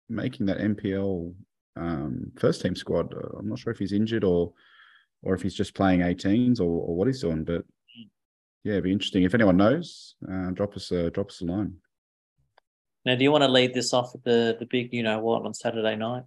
[0.09, 1.34] making that NPL
[1.76, 3.14] um, first team squad.
[3.14, 4.53] Uh, I'm not sure if he's injured or
[5.22, 7.44] or if he's just playing 18s or, or what he's doing.
[7.44, 7.64] But
[8.64, 9.22] yeah, it'd be interesting.
[9.22, 11.74] If anyone knows, uh, drop us a drop us a line.
[13.05, 15.44] Now, do you want to lead this off with the the big, you know what,
[15.44, 16.24] on Saturday night?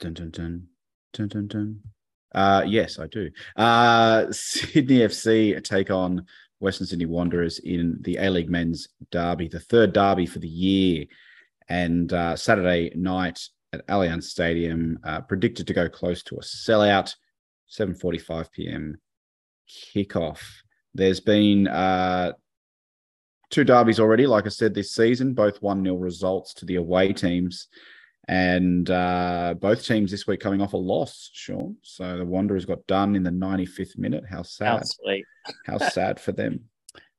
[0.00, 0.66] Dun dun dun
[1.12, 1.80] dun dun dun.
[2.34, 3.30] Uh, yes, I do.
[3.56, 6.26] Uh, Sydney FC take on
[6.62, 11.06] Western Sydney Wanderers in the A League Men's Derby, the third derby for the year,
[11.68, 13.40] and uh, Saturday night
[13.72, 17.14] at Allianz Stadium, uh, predicted to go close to a sellout.
[17.68, 19.00] 7:45 p.m.
[19.68, 20.42] kickoff.
[20.94, 22.32] There's been uh,
[23.48, 27.14] two derbies already, like I said, this season, both 1 0 results to the away
[27.14, 27.68] teams.
[28.32, 31.76] And uh, both teams this week coming off a loss, Sean.
[31.82, 34.24] So the Wanderers got done in the 95th minute.
[34.26, 34.86] How How sad.
[34.86, 35.26] sweet.
[35.66, 36.60] How sad for them.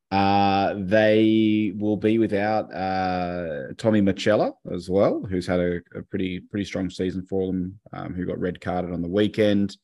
[0.09, 6.39] Uh, they will be without uh, Tommy Machella as well, who's had a, a pretty
[6.39, 9.78] pretty strong season for them, um, who got red carded on the weekend.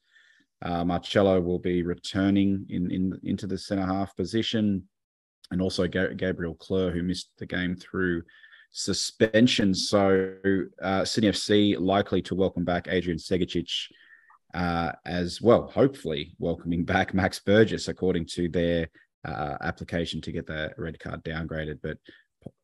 [0.64, 4.88] Uh, Marcelo will be returning in, in into the centre half position,
[5.52, 8.24] and also Ga- Gabriel Cleur, who missed the game through
[8.72, 9.74] suspension.
[9.74, 10.36] So
[10.82, 13.70] uh, Sydney FC likely to welcome back Adrian Segecic
[14.54, 15.68] uh, as well.
[15.68, 18.90] Hopefully, welcoming back Max Burgess, according to their
[19.26, 21.98] uh, application to get the red card downgraded, but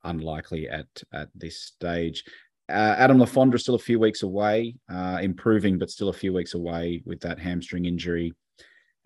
[0.03, 2.23] unlikely at at this stage.
[2.67, 6.33] Uh, Adam Le Fondre still a few weeks away, uh, improving, but still a few
[6.33, 8.33] weeks away with that hamstring injury.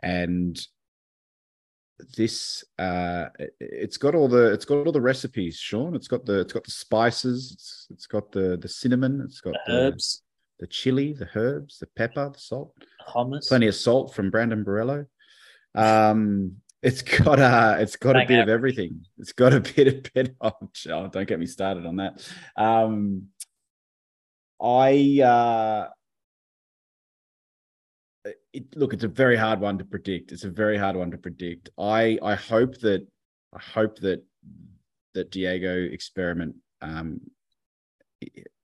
[0.01, 0.57] And
[2.17, 5.95] this uh it- it's got all the it's got all the recipes sean.
[5.95, 7.51] It's got the it's got the spices.
[7.53, 9.21] It's it's got the the cinnamon.
[9.25, 10.23] It's got The the, herbs,
[10.59, 12.73] the chili the herbs the pepper the salt.
[13.07, 13.47] Hummus.
[13.47, 15.05] plenty of salt from brandon borrello
[15.75, 19.05] um it's got a it's got a bit of everything.
[19.17, 22.13] It's got a bit of bit of oh, don't get me started on that.
[22.55, 23.27] Um
[24.61, 25.87] i uh
[28.25, 31.17] it, look it's a very hard one to predict it's a very hard one to
[31.17, 33.05] predict i i hope that
[33.53, 34.23] i hope that
[35.13, 37.19] that diego experiment um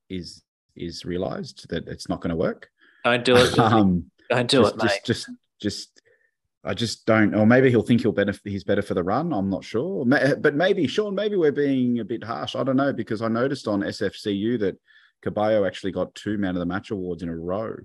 [0.08, 0.42] is
[0.74, 2.68] is realized that it's not going to work
[3.04, 3.58] Don't do it.
[3.58, 4.90] um Don't do just, it, mate.
[5.04, 5.28] just, just,
[5.60, 6.02] just,
[6.64, 7.34] I just don't.
[7.34, 8.42] Or maybe he'll think he'll benefit.
[8.44, 9.32] He's better for the run.
[9.32, 10.04] I'm not sure.
[10.04, 11.14] But maybe Sean.
[11.14, 12.56] Maybe we're being a bit harsh.
[12.56, 14.76] I don't know because I noticed on SFCU that
[15.22, 17.76] Caballo actually got two Man of the Match awards in a row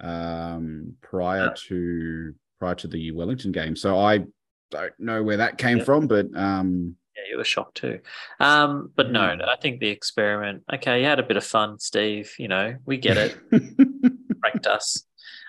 [0.00, 1.54] um, prior Yeah.
[1.68, 3.76] to prior to the Wellington game.
[3.76, 4.24] So I
[4.70, 5.84] don't know where that came Yeah.
[5.84, 8.00] from, but um, Yeah, you were shocked too.
[8.40, 9.42] Um, but no, Hmm.
[9.42, 10.64] I think the experiment.
[10.72, 12.32] Okay, you had a bit of fun, Steve.
[12.38, 13.36] You know, we get it.
[14.40, 15.04] Pranked us.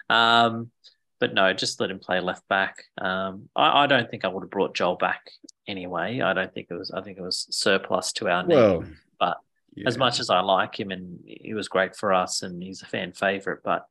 [0.10, 0.72] Um,
[1.20, 2.84] but no, just let him play left back.
[3.00, 5.22] Um, I, I don't think I would have brought Joel back
[5.68, 6.20] anyway.
[6.22, 6.92] I don't think it was.
[6.92, 8.56] I think it was surplus to our need.
[8.56, 8.84] well,
[9.20, 9.38] but
[9.86, 12.86] as much as I like him and he was great for us and he's a
[12.86, 13.86] fan favorite, but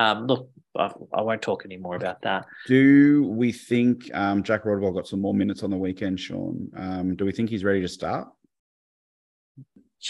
[0.00, 2.46] um, look, I, I won't talk any more about that.
[2.66, 6.70] Do we think um, Jack Rodwell got some more minutes on the weekend, Sean?
[6.76, 8.28] Um, do we think he's ready to start?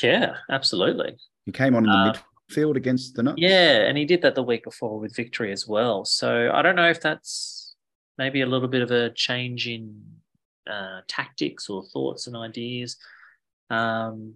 [0.03, 1.16] Yeah, absolutely.
[1.47, 2.14] He came on in the Uh,
[2.51, 3.36] midfield against the Nix.
[3.38, 6.05] Yeah, and he did that the week before with victory as well.
[6.05, 7.74] So I don't know if that's
[8.18, 10.03] maybe a little bit of a change in
[10.70, 12.97] uh, tactics or thoughts and ideas.
[13.70, 14.34] Um,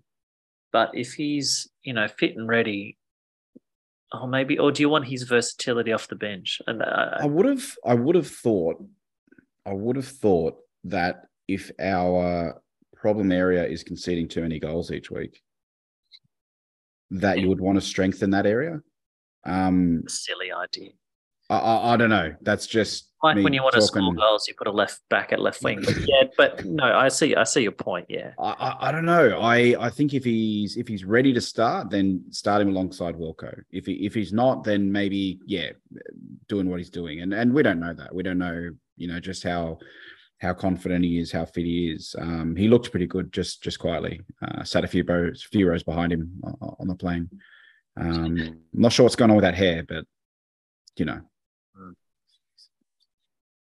[0.72, 2.96] but if he's you know fit and ready,
[4.22, 6.60] or maybe, or do you want his versatility off the bench?
[6.66, 8.82] And I uh, would have I would have thought
[9.66, 12.60] I would have thought that if our
[12.94, 15.40] problem area is conceding too many goals each week,
[17.10, 18.80] that you would want to strengthen that area.
[19.44, 20.90] Um, silly idea.
[21.55, 22.34] I, I, I don't know.
[22.42, 25.40] That's just Like when you want to score goals, you put a left back at
[25.40, 25.82] left wing.
[26.07, 27.34] yeah, but no, I see.
[27.34, 28.07] I see your point.
[28.09, 28.32] Yeah.
[28.38, 29.38] I, I, I don't know.
[29.40, 33.62] I, I think if he's if he's ready to start, then start him alongside Wilco.
[33.70, 35.70] If he if he's not, then maybe yeah,
[36.48, 37.20] doing what he's doing.
[37.20, 38.14] And and we don't know that.
[38.14, 39.78] We don't know, you know, just how
[40.38, 42.14] how confident he is, how fit he is.
[42.18, 44.20] Um, he looked pretty good, just just quietly.
[44.46, 47.30] Uh, sat a few rows few rows behind him on, on the plane.
[47.96, 50.05] Um, I'm not sure what's going on with that hair, but
[50.96, 51.20] you know.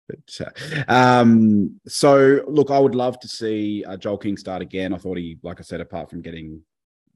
[0.08, 4.94] But, uh, um, so look, I would love to see uh, Joel King start again.
[4.94, 6.62] I thought he, like I said, apart from getting,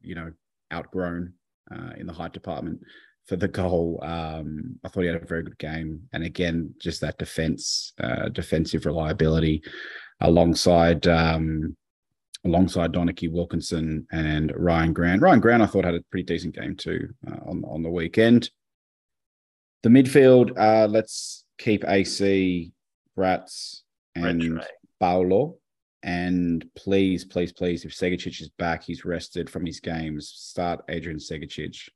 [0.03, 0.33] you know,
[0.73, 1.35] outgrown
[1.71, 2.81] uh, in the height department
[3.27, 6.03] for the goal, um, I thought he had a very good game.
[6.13, 9.63] And again, just that defense, uh, defensive reliability,
[10.21, 11.77] alongside um,
[12.45, 15.23] alongside Donachie Wilkinson and Ryan Grant.
[15.23, 18.51] Ryan Grant, I thought had a pretty decent game too uh, on on the weekend.
[19.83, 22.73] The midfield, uh, let's keep AC,
[23.21, 23.83] Bratz,
[24.15, 24.61] and.
[25.01, 25.57] Paolo.
[26.03, 30.33] And please, please, please, if Segecic is back, he's rested from his games.
[30.35, 31.89] Start Adrian Segecic.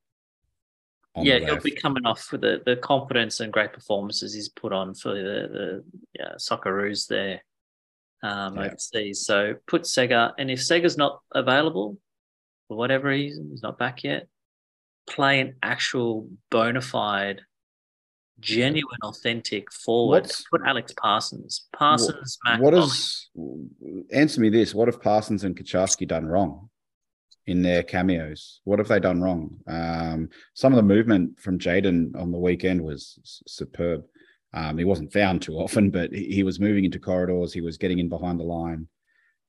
[1.15, 4.73] on yeah, he'll be coming off with the, the confidence and great performances he's put
[4.73, 5.85] on for the, the
[6.19, 7.43] yeah, Socceroos there
[8.23, 8.67] um, Yeah.
[8.67, 9.25] overseas.
[9.25, 11.99] So put Sega, and if Sega's not available
[12.69, 14.29] for whatever reason, he's not back yet,
[15.07, 17.41] play an actual bona fide,
[18.41, 20.23] genuine, authentic forward.
[20.25, 21.67] What's- put Alex Parsons.
[21.73, 23.29] Parsons, Mak, what is
[24.13, 24.75] answer me this?
[24.75, 26.71] What have Parsons and Kucharski done wrong
[27.47, 28.61] in their cameos?
[28.65, 29.57] What have they done wrong?
[29.67, 34.05] Um, some of the movement from Jaden on the weekend was superb.
[34.53, 37.53] Um, he wasn't found too often, but he, he was moving into corridors.
[37.53, 38.87] He was getting in behind the line.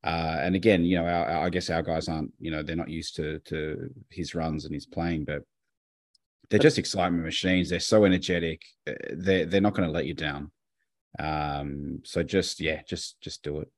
[0.03, 2.75] Uh, and again, you know, our, our- I guess our guys aren't, you know, they're
[2.75, 5.43] not used to to his runs and his playing, but
[6.49, 7.69] they're just excitement machines.
[7.69, 8.61] They're so energetic.
[8.85, 10.51] They're they're not going to let you down.
[11.17, 13.71] Um, so just yeah, just just do it.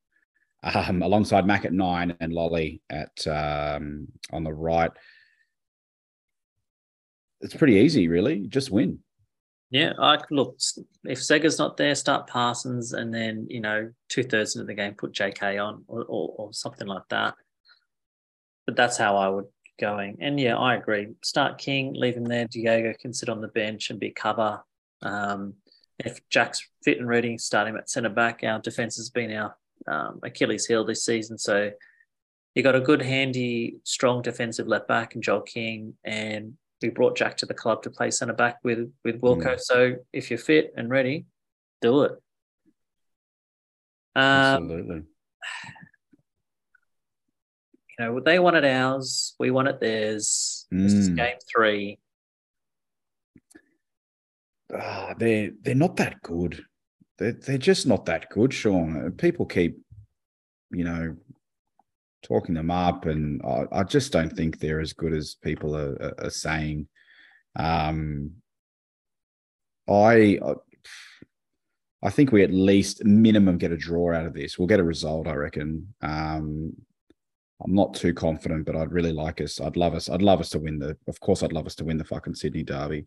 [0.64, 4.92] Um, alongside Mak at nine and Lolley at um, on the right.
[7.42, 8.48] It's pretty easy, really.
[8.48, 9.00] Just win.
[9.70, 10.58] Yeah, I look
[11.04, 14.96] if Sega's not there, start Parsons, and then you know two thirds into the game,
[14.96, 17.36] put JK on or, or, or something like that.
[18.66, 19.46] But that's how I would
[19.80, 20.18] going.
[20.22, 21.10] And yeah, I agree.
[21.24, 22.48] Start King, leave him there.
[22.48, 24.62] Diego can sit on the bench and be cover.
[25.02, 25.54] Um,
[26.00, 28.42] if Jack's fit and ready, start him at centre back.
[28.44, 29.56] Our defence has been our
[29.88, 31.72] um, Achilles heel this season, so
[32.56, 37.16] you got a good, handy, strong defensive left back in Joel King, and we brought
[37.16, 39.60] Jack to the club to play centre back with with Wilco.
[39.60, 41.26] So if you're fit and ready,
[41.82, 42.12] do it.
[44.16, 45.04] Um, Absolutely.
[48.00, 50.66] You know, they wanted ours, we wanted theirs.
[50.72, 51.16] This is Mm.
[51.16, 52.00] game three.
[54.74, 56.64] Ah, they're they're not that good.
[57.18, 59.12] They're they're just not that good, Sean.
[59.14, 59.80] People keep,
[60.72, 61.16] you know,
[62.22, 66.14] talking them up, and I, I just don't think they're as good as people are,
[66.20, 66.88] are, saying.
[67.56, 68.34] Um,
[69.90, 70.54] I, I
[72.04, 74.60] I think we at least minimum get a draw out of this.
[74.60, 75.94] We'll get a result, I reckon.
[76.02, 76.74] Um,
[77.64, 79.60] I'm not too confident, but I'd really like us.
[79.60, 80.10] I'd love us.
[80.10, 80.96] I'd love us to win the.
[81.08, 83.06] Of course, I'd love us to win the fucking Sydney Derby.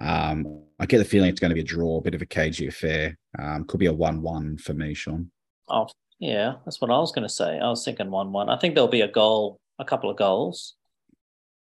[0.00, 2.26] Um, I get the feeling it's going to be a draw, a bit of a
[2.26, 3.18] cagey affair.
[3.38, 5.30] Um, could be a one-one for me, Sean.
[5.68, 5.88] Oh,
[6.18, 7.58] yeah, that's what I was going to say.
[7.58, 8.48] I was thinking 1 1.
[8.48, 10.74] I think there'll be a goal, a couple of goals.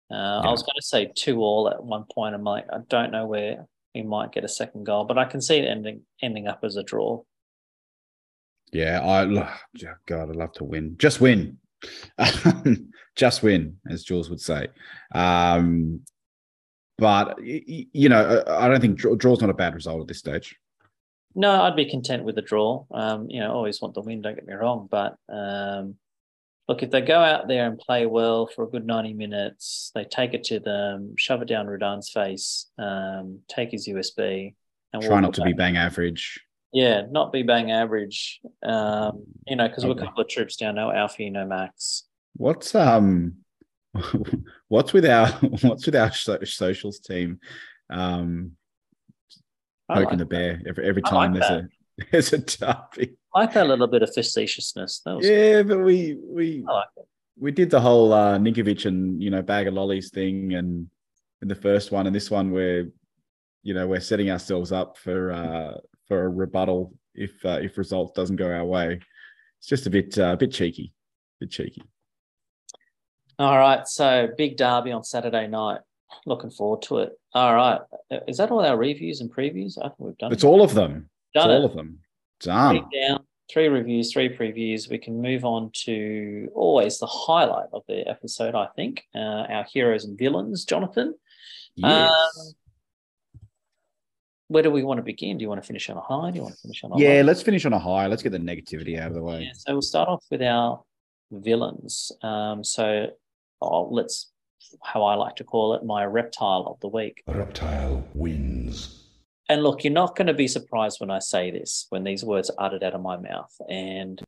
[0.10, 2.36] Uh, I was going to say 2 all at one point.
[2.36, 5.42] I'm like, I don't know where we might get a second goal, but I can
[5.42, 7.24] see it ending ending up as a draw.
[8.72, 9.26] Yeah, I
[10.06, 10.96] God, I'd love to win.
[10.98, 11.60] Just win.
[13.16, 14.68] Just win, as Jules would say.
[15.14, 16.02] Um,
[16.98, 20.20] but you know, I I don't think draw, draw's not a bad result at this
[20.20, 20.56] stage.
[21.36, 22.86] No, I'd be content with the draw.
[22.92, 24.88] Um, you know, always want the win, don't get me wrong.
[24.90, 25.96] But um,
[26.68, 30.04] look, if they go out there and play well for a good 90 minutes, they
[30.04, 34.54] take it to them, shove it down Rudan's face, um, take his USB,
[34.94, 36.40] and Try not to be bang average.
[36.74, 38.42] Yeah, not be bang average.
[38.64, 42.06] Um, you know, because we're a couple of troops down, no Alfie, no Max.
[42.36, 43.36] What's um,
[44.68, 45.28] what's with our
[45.62, 47.40] what's with our so- socials team?
[47.92, 48.54] Um,
[49.88, 51.68] poking like, the bear every every time like there's a
[52.12, 53.16] there's a derby.
[53.36, 55.02] I like that little bit of facetiousness.
[55.06, 57.06] That was, Yeah, but we we I like it.
[57.38, 60.88] we did the whole uh Ninkovic and you know bag of lollies thing and
[61.44, 62.90] in the first one and this one we're
[63.62, 65.78] you know we're setting ourselves up for uh
[66.08, 69.00] for a rebuttal if uh, if results doesn't go our way.
[69.60, 70.94] It's just a bit uh, a bit cheeky,
[71.40, 71.84] a bit cheeky.
[73.40, 75.82] All right, so big derby on Saturday night.
[76.26, 77.14] Looking forward to it.
[77.34, 77.82] All right,
[78.28, 79.78] is that all our reviews and previews?
[79.80, 80.32] I think we've done.
[80.32, 80.48] It's it.
[80.48, 81.10] all of them.
[81.34, 81.66] It's done all it.
[81.66, 82.00] of them.
[82.42, 82.90] Three Done.
[82.94, 84.90] down, three reviews, three previews.
[84.90, 88.54] We can move on to always the highlight of the episode.
[88.54, 91.16] I think uh, our heroes and villains, Jonathan.
[91.76, 92.12] Yes.
[92.12, 92.54] Um,
[94.54, 95.40] Where do we want to begin?
[95.40, 96.30] Do you want to finish on a high?
[96.30, 97.02] Do you want to finish on a high?
[97.02, 97.22] yeah, low?
[97.24, 98.06] let's finish on a high.
[98.06, 99.46] Let's get the negativity out of the way.
[99.46, 100.84] Yeah, so we'll start off with our
[101.32, 102.12] villains.
[102.22, 103.08] Um, so
[103.62, 104.32] oh, let's,
[104.84, 107.24] how I like to call it, my reptile of the week.
[107.26, 109.06] Reptile wins.
[109.50, 112.52] And look, you're not going to be surprised when I say this, when these words
[112.52, 113.56] are uttered out of my mouth.
[113.68, 114.22] And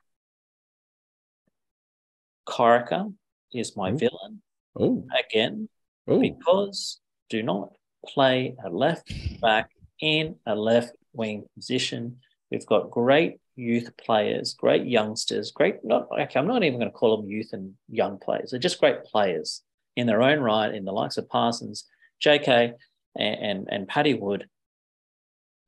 [2.49, 3.13] Corica
[3.53, 3.97] is my Ooh.
[3.99, 4.41] villain
[4.76, 5.69] Oh, again
[6.07, 6.99] oh, because
[7.30, 7.69] do not
[8.07, 9.69] play a left back
[10.05, 12.17] in a left wing position.
[12.51, 16.97] We've got great youth players, great youngsters, great not okay, I'm not even going to
[16.97, 18.51] call them youth and young players.
[18.51, 19.63] They're just great players
[19.95, 21.85] in their own right, in the likes of Parsons,
[22.23, 22.73] JK,
[23.17, 24.47] and and, and Paddy Wood.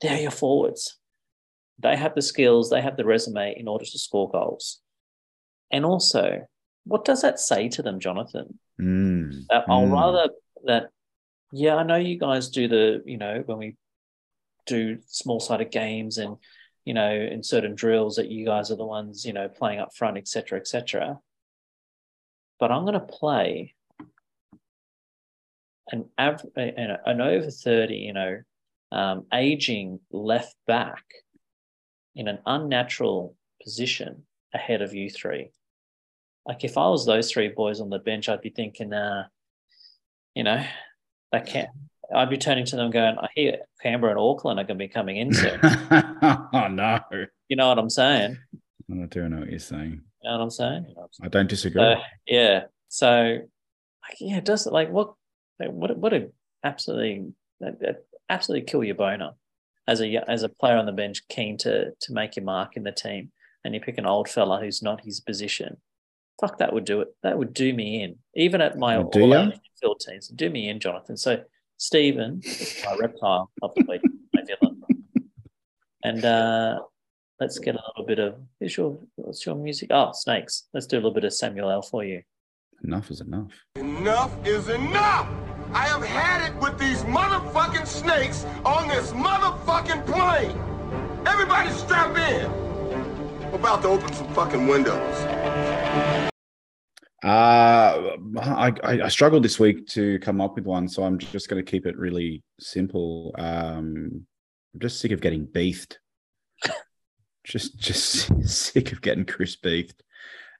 [0.01, 0.99] They're your forwards.
[1.79, 4.81] They have the skills, they have the resume in order to score goals.
[5.71, 6.47] And also,
[6.85, 8.59] what does that say to them, Jonathan?
[8.79, 9.91] Mm, that I'll mm.
[9.91, 10.29] rather
[10.65, 10.89] that
[11.51, 13.75] yeah, I know you guys do the, you know, when we
[14.67, 16.37] do small sided games and,
[16.85, 19.95] you know, in certain drills that you guys are the ones, you know, playing up
[19.95, 21.19] front, et cetera, et cetera.
[22.59, 23.73] But I'm gonna play
[25.91, 28.41] an av- an over 30, you know,
[28.91, 31.03] um, aging left back
[32.15, 35.51] in an unnatural position ahead of you three.
[36.45, 39.27] Like if I was those three boys on the bench, I'd be thinking, uh,
[40.33, 40.63] you know,
[41.31, 41.69] that can't.
[42.15, 44.87] I'd be turning to them, going, "I hear Canberra and Auckland are going to be
[44.87, 46.99] coming in soon." oh no,
[47.49, 48.37] you know what I'm saying?
[48.91, 50.01] I do know what you're saying.
[50.23, 50.85] You know what I'm saying?
[50.87, 51.25] You know what I'm saying?
[51.25, 51.81] I don't disagree.
[51.81, 51.95] So,
[52.25, 52.63] yeah.
[52.87, 53.39] So,
[54.07, 55.13] like, yeah, it does like what,
[55.57, 56.29] what, what a
[56.63, 57.33] absolutely,
[58.29, 59.31] absolutely kill your boner
[59.87, 62.83] as a as a player on the bench, keen to to make your mark in
[62.83, 63.31] the team,
[63.63, 65.77] and you pick an old fella who's not his position.
[66.39, 67.07] Fuck, that would do it.
[67.23, 69.51] That would do me in, even at my do all
[69.81, 70.27] field teams.
[70.27, 71.17] Do me in, Jonathan.
[71.17, 71.43] So,
[71.77, 74.01] Stephen, is my reptile of the week,
[74.33, 74.81] my villain,
[76.03, 76.79] and uh,
[77.39, 79.89] let's get a little bit of who's your what's your music?
[79.91, 80.67] Oh, snakes.
[80.73, 82.23] Let's do a little bit of Samuel L for you.
[82.83, 83.51] enough is enough.
[83.75, 85.27] Enough is enough!
[85.73, 90.57] I have had it with these motherfucking snakes on this motherfucking plane!
[91.27, 92.49] Everybody strap in!
[93.47, 96.26] I'm about to open some fucking windows.
[97.23, 101.63] Uh, I, I, struggled this week to come up with one, so I'm just going
[101.63, 103.33] to keep it really simple.
[103.39, 104.27] Um,
[104.73, 105.97] I'm just sick of getting beefed.
[107.43, 110.03] just just sick of getting Chris beefed.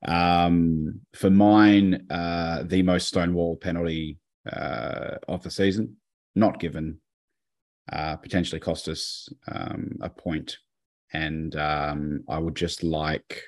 [0.08, 4.18] Um, for mine, uh, the most stonewall penalty
[4.52, 5.98] uh, of the season,
[6.34, 7.00] not given,
[7.92, 10.58] uh, potentially cost us um, a point,
[11.14, 13.44] and um, I would just like,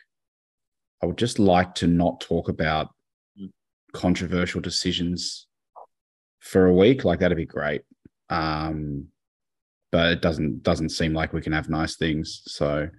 [1.02, 2.90] I would just like to not talk about
[3.94, 5.48] controversial decisions
[6.40, 7.04] for a week.
[7.06, 7.82] Like that'd be great.
[8.30, 9.08] Um,
[9.92, 12.42] but it doesn't doesn't seem like we can have nice things.
[12.46, 12.90] So,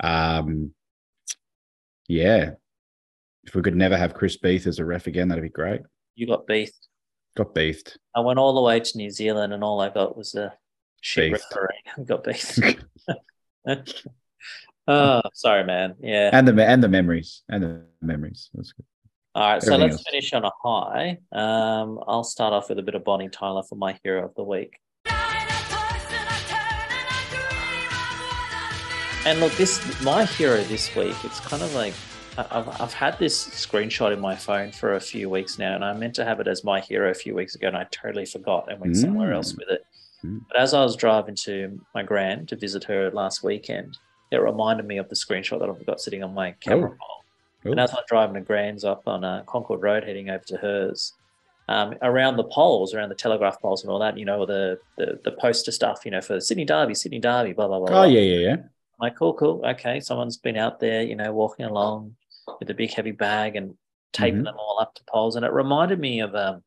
[0.00, 0.72] um,
[2.08, 2.52] yeah,
[3.44, 5.82] if we could never have Chris Beath as a ref again, that'd be great.
[6.16, 6.88] You got beefed.
[7.36, 7.98] Got beefed.
[8.16, 10.52] I went all the way to New Zealand, and all I got was a
[11.00, 11.44] shit Beefed.
[11.54, 11.68] referee.
[11.96, 12.84] I got beefed.
[14.88, 15.94] oh, sorry, man.
[16.00, 16.30] Yeah.
[16.32, 18.50] and the and the memories and the memories.
[18.54, 18.86] That's good.
[19.34, 20.04] All right, so everything let's else.
[20.10, 21.18] finish on a high.
[21.32, 24.42] Um, I'll start off with a bit of Bonnie Tyler for my hero of the
[24.42, 24.78] week.
[29.26, 31.14] And look, this my hero this week.
[31.24, 31.92] It's kind of like
[32.38, 35.92] I've I've had this screenshot in my phone for a few weeks now, and I
[35.92, 38.70] meant to have it as my hero a few weeks ago, and I totally forgot
[38.70, 39.58] and went somewhere else Mm.
[39.58, 39.84] with it.
[40.24, 40.40] Mm.
[40.48, 43.98] But as I was driving to my grand to visit her last weekend,
[44.32, 47.17] it reminded me of the screenshot that I've got sitting on my camera Oh.
[47.62, 47.72] Cool.
[47.72, 51.14] And as I'm driving to Grand's up on uh, Concord Road, heading over to hers,
[51.68, 55.20] um, around the poles, around the telegraph poles and all that, you know, the, the
[55.24, 57.88] the poster stuff, you know, for Sydney Derby, Sydney Derby, blah blah blah.
[57.88, 58.04] Oh blah.
[58.04, 58.54] yeah, yeah, yeah.
[58.54, 58.68] I'm
[59.00, 59.62] like, cool, cool.
[59.64, 62.16] Okay, someone's been out there, you know, walking along
[62.58, 63.74] with a big heavy bag and
[64.12, 64.44] taping Mhm.
[64.44, 66.62] them all up to poles, and it reminded me of um,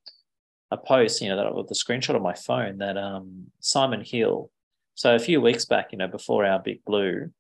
[0.70, 4.52] a post, you know, that with the screenshot of my phone that um, Simon Hill.
[4.94, 7.32] So a few weeks back, you know, before our big blue,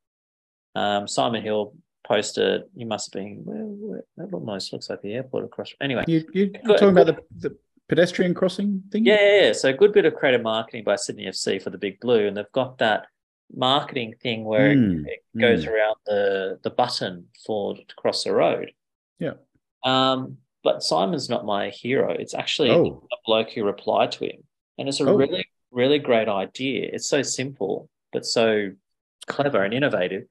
[0.73, 1.75] um, Simon Hill
[2.05, 2.63] posted.
[2.75, 3.41] You must have been.
[3.45, 5.73] Where, that almost looks like the airport across.
[5.81, 7.17] Anyway, You you're talking about the,
[7.49, 7.57] the
[7.89, 9.05] pedestrian crossing thing?
[9.05, 9.53] yeah, yeah, yeah.
[9.53, 12.35] So a good bit of credit marketing by Sydney FC for the Big Blue, and
[12.35, 13.07] they've got that
[13.53, 15.69] marketing thing where Mm, it, it goes mm.
[15.71, 18.71] around the the button for to cross the road.
[19.19, 19.33] Yeah.
[19.83, 22.11] Um, but Simon's not my hero.
[22.11, 23.03] It's actually Oh.
[23.11, 24.43] a bloke who replied to him,
[24.77, 25.15] and it's a Oh.
[25.15, 26.89] really really great idea.
[26.91, 28.71] It's so simple but so
[29.27, 30.23] clever and innovative.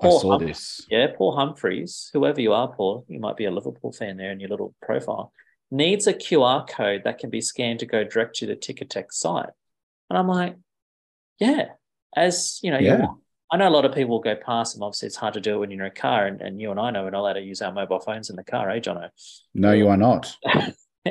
[0.00, 0.86] I Paul saw Hum- this.
[0.90, 4.40] yeah, Paul Humphreys, whoever you are, Paul, you might be a Liverpool fan there in
[4.40, 5.32] your little profile,
[5.70, 9.50] needs a QR code that can be scanned to go direct to the Ticketek site.
[10.08, 10.56] And I'm like,
[11.38, 11.66] yeah,
[12.16, 13.06] as you know, Yeah.
[13.52, 14.84] I know a lot of people will go past them.
[14.84, 16.78] Obviously, it's hard to do it when you're in a car, and, and you and
[16.78, 19.08] I know we're not allowed to use our mobile phones in the car, eh, Jono?
[19.54, 20.36] No, you are not.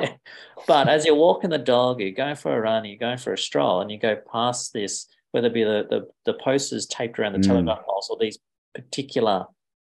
[0.66, 3.38] but as you're walking the dog, you're going for a run, you're going for a
[3.38, 7.32] stroll, and you go past this, whether it be the the, the posters taped around
[7.34, 7.46] the Mm.
[7.46, 8.38] telegraph poles or these
[8.74, 9.46] particular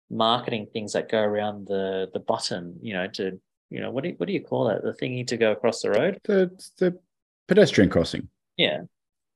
[0.09, 4.09] marketing things that go around the the button, you know, to you know what do
[4.09, 4.83] you, what do you call that?
[4.83, 6.19] The thingy to go across the road.
[6.25, 6.97] The the
[7.47, 8.27] pedestrian crossing.
[8.57, 8.81] Yeah.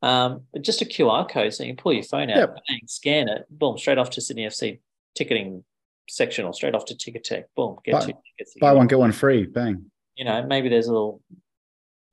[0.01, 2.55] Um, but just a QR code, so you can pull your phone out, Yep.
[2.69, 4.79] bang, scan it, boom, straight off to Sydney FC
[5.13, 5.65] ticketing
[6.09, 8.55] section or straight off to Ticketek, boom, get Buy- two tickets.
[8.61, 9.45] Buy one get one free.
[9.45, 9.91] Bang.
[10.15, 11.21] you know, maybe there's a little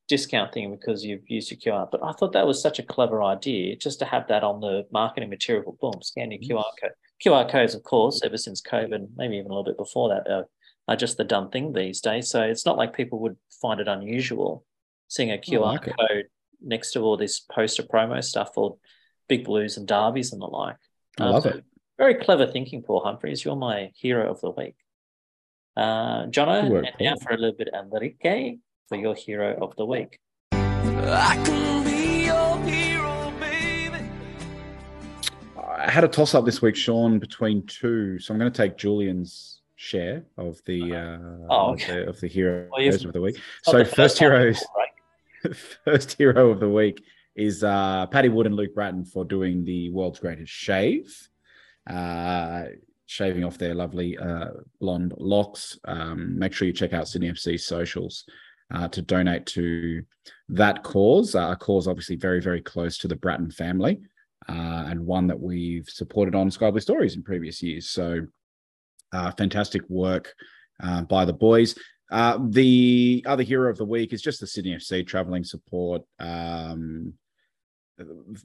[0.09, 1.89] discount thing because you've used your QR.
[1.91, 4.87] But I thought that was such a clever idea just to have that on the
[4.91, 5.77] marketing material.
[5.81, 6.91] Boom, scan your QR code.
[7.24, 10.46] QR codes, of course, ever since COVID, maybe even a little bit before that, are,
[10.88, 12.28] are just the done thing these days.
[12.28, 14.64] So it's not like people would find it unusual
[15.08, 15.94] seeing a QR like it.
[15.98, 16.24] code
[16.60, 18.76] next to all this poster promo stuff for
[19.28, 20.76] big blues and derbies and the like.
[21.18, 21.64] I Um, love so it.
[21.98, 23.44] Very clever thinking, Paul Humphreys.
[23.44, 24.74] You're my hero of the week.
[25.76, 28.56] Uh, Jono, work, and now for a little bit of Enrique
[28.88, 30.18] for your hero of the week.
[35.87, 38.18] I had a toss up this week, Sean, between two.
[38.18, 42.26] So I'm going to take Julian's share of the uh, Oh, of, the of the
[42.26, 43.41] heroes Well, of the week.
[43.62, 45.55] So first heroes, right?
[45.84, 47.05] first hero of the week
[47.37, 51.16] is uh, Paddy Wood and Luke Brattan for doing the world's greatest shave,
[51.89, 52.64] uh,
[53.07, 54.49] shaving off their lovely uh,
[54.80, 55.78] blonde locks.
[55.84, 58.24] Um, make sure you check out Sydney FC socials
[58.74, 60.03] uh, to donate to
[60.49, 61.37] that cause.
[61.37, 64.01] Uh, a cause obviously very, very close to the Brattan family
[64.49, 67.88] uh, and one that we've supported on Sky Blue Stories in previous years.
[67.88, 68.26] So
[69.12, 70.34] uh, fantastic work
[70.82, 71.76] uh, by the boys.
[72.11, 76.03] Uh, the other hero of the week is just the Sydney FC traveling support.
[76.20, 77.14] Um,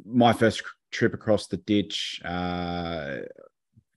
[0.06, 3.18] my first trip across the ditch, uh,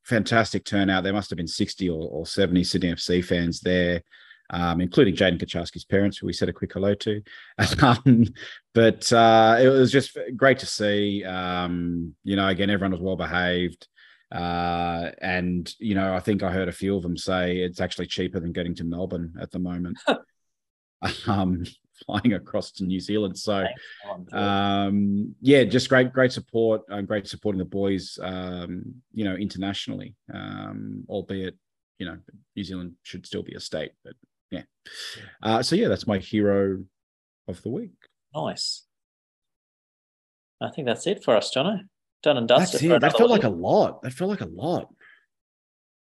[0.05, 1.05] fantastic turnout.
[1.05, 4.03] There must have been 60 or, or 70 Sydney FC fans there,
[4.51, 7.23] um, including Jaiden Kucharski's parents, who we said a quick hello to.
[7.83, 8.25] Um,
[8.75, 11.23] but uh, it was just great to see.
[11.25, 13.87] Um, you know, again, everyone was well behaved.
[14.33, 18.07] Uh, and you know, I think I heard a few of them say it's actually
[18.07, 19.97] cheaper than getting to Melbourne at the moment.
[21.27, 21.65] um,
[22.07, 23.39] flying across to New Zealand.
[23.39, 28.19] So, Thanks, Alan, for- um, yeah, just great, great support, and great supporting the boys.
[28.23, 31.57] Um, you know, internationally, um, albeit
[31.99, 32.19] you know
[32.57, 34.15] New Zealand should still be a state, but
[34.55, 34.63] yeah.
[35.43, 36.85] Uh, so yeah, that's my hero
[37.49, 37.93] of the week.
[38.35, 38.83] nice.
[40.61, 41.81] I think that's it for us, Jono.
[42.23, 42.81] Done and dusted.
[42.81, 42.89] That's it.
[42.89, 44.03] That another felt like a lot.
[44.03, 44.83] That felt like a lot.
[44.83, 44.89] It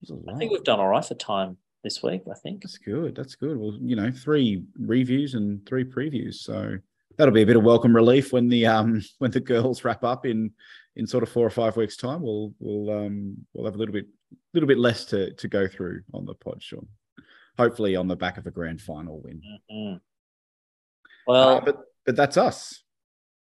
[0.02, 0.40] was a I lot.
[0.40, 2.22] think we've done all right for time this week.
[2.32, 2.62] I think.
[2.62, 3.16] That's good.
[3.16, 3.58] That's good.
[3.58, 6.36] Well, you know, three reviews and three previews.
[6.36, 6.78] So
[7.18, 10.26] that'll be a bit of welcome relief when the um when the girls wrap up
[10.26, 10.52] in
[10.96, 12.22] in sort of four or five weeks time.
[12.22, 14.06] We'll we'll um we'll have a little bit
[14.54, 16.88] little bit less to to go through on the pod, Sean.
[17.58, 19.42] Hopefully on the back of a grand final win.
[19.72, 20.02] Mhm.
[21.28, 22.84] Well, Uh, but but that's us.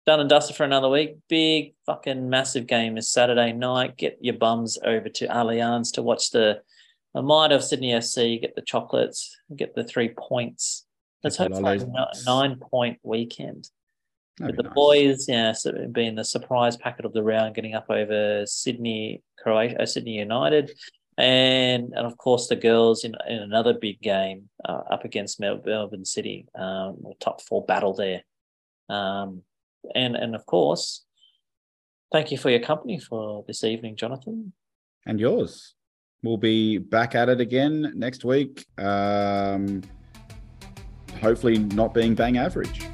[0.06, 1.16] done and dusted for another week.
[1.30, 3.96] Big fucking massive game is Saturday night.
[3.96, 6.62] Get your bums over to Allianz to watch the,
[7.14, 8.38] the might of Sydney FC.
[8.42, 9.34] Get the chocolates.
[9.56, 10.86] Get the three points.
[11.24, 13.70] Let's hope for a nine point weekend.
[14.40, 14.74] That'd With the nice.
[14.76, 19.86] boys, yeah, so being the surprise packet of the round, getting up over Sydney, Croatia,
[19.88, 20.72] Sydney United,
[21.18, 26.06] and and of course the girls in, in another big game uh, up against Melbourne
[26.06, 28.24] City, um, top four battle there,
[28.90, 29.44] um,
[29.94, 31.06] and and of course,
[32.12, 34.54] thank you for your company for this evening, Jonathan.
[35.06, 35.76] and yours.
[36.24, 38.66] We'll be back at it again next week.
[38.78, 39.82] Um,
[41.22, 42.88] hopefully, not being bang average.